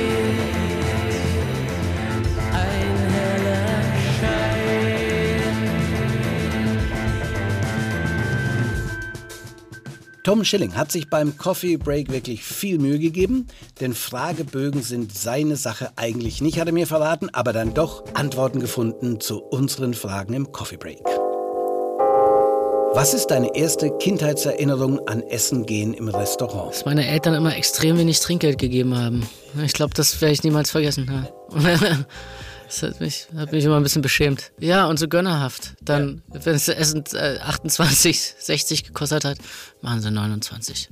[10.23, 13.47] Tom Schilling hat sich beim Coffee Break wirklich viel Mühe gegeben,
[13.79, 18.59] denn Fragebögen sind seine Sache eigentlich nicht, hat er mir verraten, aber dann doch Antworten
[18.59, 21.01] gefunden zu unseren Fragen im Coffee Break.
[22.93, 26.71] Was ist deine erste Kindheitserinnerung an Essen gehen im Restaurant?
[26.71, 29.27] Dass meine Eltern immer extrem wenig Trinkgeld gegeben haben.
[29.63, 31.09] Ich glaube, das werde ich niemals vergessen.
[31.55, 31.71] Ja.
[32.71, 34.53] Das hat mich, hat mich immer ein bisschen beschämt.
[34.57, 35.75] Ja, und so gönnerhaft.
[35.81, 36.45] Dann, ja.
[36.45, 39.37] wenn das Essen äh, 28, 60 gekostet hat,
[39.81, 40.89] machen sie 29.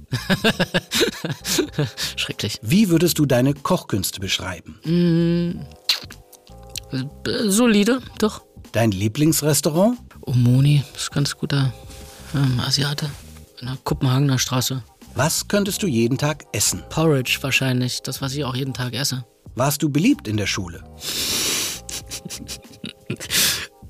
[2.17, 2.59] Schrecklich.
[2.61, 4.77] Wie würdest du deine Kochkünste beschreiben?
[4.84, 5.61] Mm,
[7.47, 8.41] solide, doch.
[8.73, 9.97] Dein Lieblingsrestaurant?
[10.19, 11.73] Omoni, ist ganz guter
[12.36, 13.09] ähm, Asiate.
[13.61, 14.84] In der Kopenhagener Straße.
[15.15, 16.84] Was könntest du jeden Tag essen?
[16.89, 19.23] Porridge wahrscheinlich, das, was ich auch jeden Tag esse.
[19.55, 20.84] Warst du beliebt in der Schule?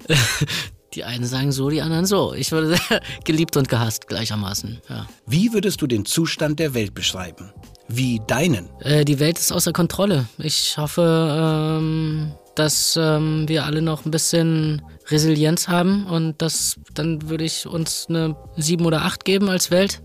[0.95, 2.33] Die einen sagen so, die anderen so.
[2.33, 2.75] Ich würde
[3.23, 4.81] geliebt und gehasst gleichermaßen.
[4.89, 5.07] Ja.
[5.27, 7.51] Wie würdest du den Zustand der Welt beschreiben?
[7.87, 8.69] Wie deinen?
[8.81, 10.25] Äh, die Welt ist außer Kontrolle.
[10.39, 17.29] Ich hoffe, ähm, dass ähm, wir alle noch ein bisschen Resilienz haben und das, dann
[17.29, 20.01] würde ich uns eine 7 oder 8 geben als Welt.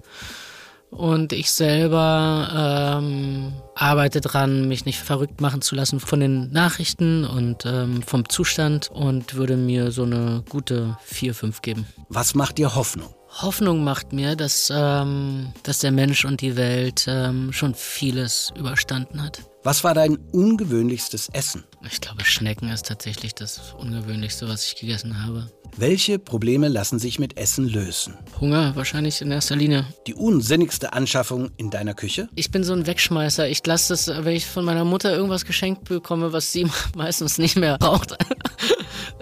[0.97, 7.25] Und ich selber ähm, arbeite dran, mich nicht verrückt machen zu lassen von den Nachrichten
[7.25, 11.87] und ähm, vom Zustand und würde mir so eine gute 4, 5 geben.
[12.09, 13.13] Was macht dir Hoffnung?
[13.43, 19.21] Hoffnung macht mir, dass, ähm, dass der Mensch und die Welt ähm, schon vieles überstanden
[19.21, 19.41] hat.
[19.67, 21.65] Was war dein ungewöhnlichstes Essen?
[21.91, 25.51] Ich glaube, Schnecken ist tatsächlich das Ungewöhnlichste, was ich gegessen habe.
[25.79, 28.13] Welche Probleme lassen sich mit Essen lösen?
[28.39, 29.87] Hunger wahrscheinlich in erster Linie.
[30.07, 32.29] Die unsinnigste Anschaffung in deiner Küche?
[32.35, 33.49] Ich bin so ein Wegschmeißer.
[33.49, 37.57] Ich lasse das, wenn ich von meiner Mutter irgendwas geschenkt bekomme, was sie meistens nicht
[37.57, 38.19] mehr braucht,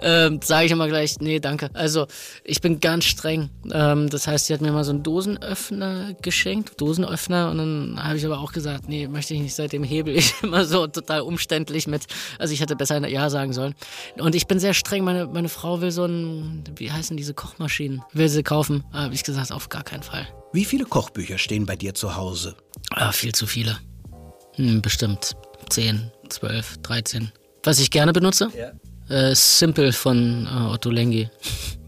[0.03, 1.69] ähm, sage ich immer gleich, nee, danke.
[1.73, 2.07] Also
[2.43, 3.49] ich bin ganz streng.
[3.71, 8.17] Ähm, das heißt, sie hat mir mal so einen Dosenöffner geschenkt, Dosenöffner, und dann habe
[8.17, 9.55] ich aber auch gesagt, nee, möchte ich nicht.
[9.55, 12.03] Seitdem hebel ich immer so total umständlich mit.
[12.37, 13.75] Also ich hätte besser Ja sagen sollen.
[14.19, 15.03] Und ich bin sehr streng.
[15.03, 18.01] Meine, meine Frau will so ein, wie heißen diese Kochmaschinen?
[18.11, 18.83] Will sie kaufen?
[18.91, 20.27] Habe ich gesagt, auf gar keinen Fall.
[20.51, 22.55] Wie viele Kochbücher stehen bei dir zu Hause?
[22.91, 23.77] Ah, viel zu viele.
[24.55, 25.35] Hm, bestimmt
[25.69, 27.31] 10, 12, 13.
[27.63, 28.51] Was ich gerne benutze?
[28.57, 28.73] Ja.
[29.13, 31.29] Äh, Simple von äh, Otto Lengi.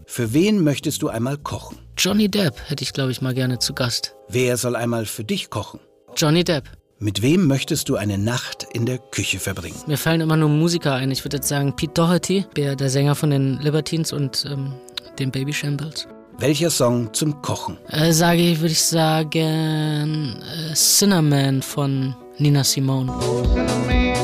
[0.06, 1.76] Für wen möchtest du einmal kochen?
[1.98, 4.14] Johnny Depp hätte ich, glaube ich, mal gerne zu Gast.
[4.28, 5.80] Wer soll einmal für dich kochen?
[6.16, 6.70] Johnny Depp.
[7.00, 9.76] Mit wem möchtest du eine Nacht in der Küche verbringen?
[9.88, 11.10] Mir fallen immer nur Musiker ein.
[11.10, 14.72] Ich würde jetzt sagen Pete Doherty, der, der Sänger von den Libertines und ähm,
[15.18, 16.06] den Baby Shambles.
[16.38, 17.76] Welcher Song zum Kochen?
[17.88, 23.12] Äh, sage ich, würde ich sagen äh, Cinnamon von Nina Simone.
[23.12, 24.15] Oh,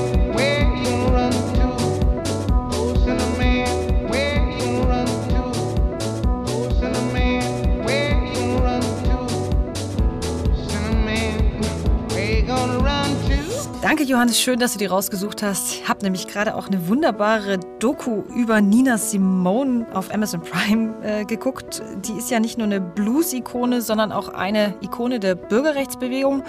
[13.92, 14.40] Danke, Johannes.
[14.40, 15.70] Schön, dass du die rausgesucht hast.
[15.70, 21.26] Ich habe nämlich gerade auch eine wunderbare Doku über Nina Simone auf Amazon Prime äh,
[21.26, 21.82] geguckt.
[22.02, 26.42] Die ist ja nicht nur eine Blues-Ikone, sondern auch eine Ikone der Bürgerrechtsbewegung,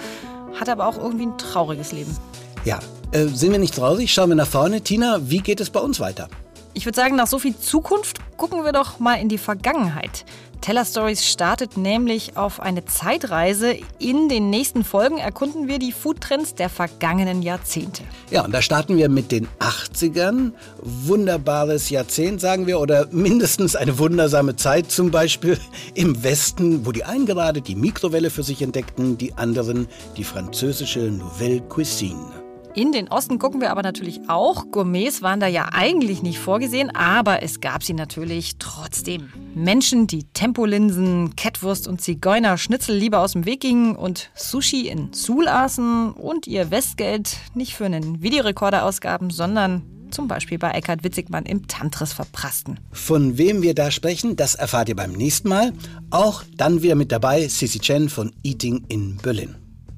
[0.58, 2.16] hat aber auch irgendwie ein trauriges Leben.
[2.64, 2.78] Ja,
[3.12, 4.10] äh, sind wir nicht traurig?
[4.10, 4.80] Schauen wir nach vorne.
[4.80, 6.30] Tina, wie geht es bei uns weiter?
[6.76, 10.24] Ich würde sagen, nach so viel Zukunft gucken wir doch mal in die Vergangenheit.
[10.60, 13.76] Teller Stories startet nämlich auf eine Zeitreise.
[13.98, 18.02] In den nächsten Folgen erkunden wir die Foodtrends der vergangenen Jahrzehnte.
[18.30, 20.52] Ja, und da starten wir mit den 80ern.
[20.80, 25.58] Wunderbares Jahrzehnt, sagen wir, oder mindestens eine wundersame Zeit, zum Beispiel
[25.94, 31.00] im Westen, wo die einen gerade die Mikrowelle für sich entdeckten, die anderen die französische
[31.00, 32.43] Nouvelle Cuisine.
[32.74, 34.72] In den Osten gucken wir aber natürlich auch.
[34.72, 39.32] Gourmets waren da ja eigentlich nicht vorgesehen, aber es gab sie natürlich trotzdem.
[39.54, 45.46] Menschen, die Tempolinsen, Kettwurst und Zigeuner-Schnitzel lieber aus dem Weg gingen und Sushi in Suhl
[45.46, 51.46] aßen und ihr Westgeld nicht für einen Videorekorder ausgaben, sondern zum Beispiel bei Eckhard Witzigmann
[51.46, 52.80] im Tantris verprassten.
[52.90, 55.72] Von wem wir da sprechen, das erfahrt ihr beim nächsten Mal.
[56.10, 59.54] Auch dann wieder mit dabei Sissy Chen von Eating in Berlin.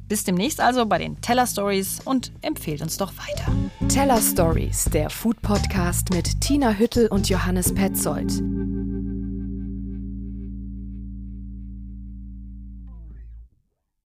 [0.09, 3.53] Bis demnächst also bei den Teller Stories und empfehlt uns doch weiter.
[3.89, 8.33] Teller Stories, der Food Podcast mit Tina Hüttel und Johannes Petzold.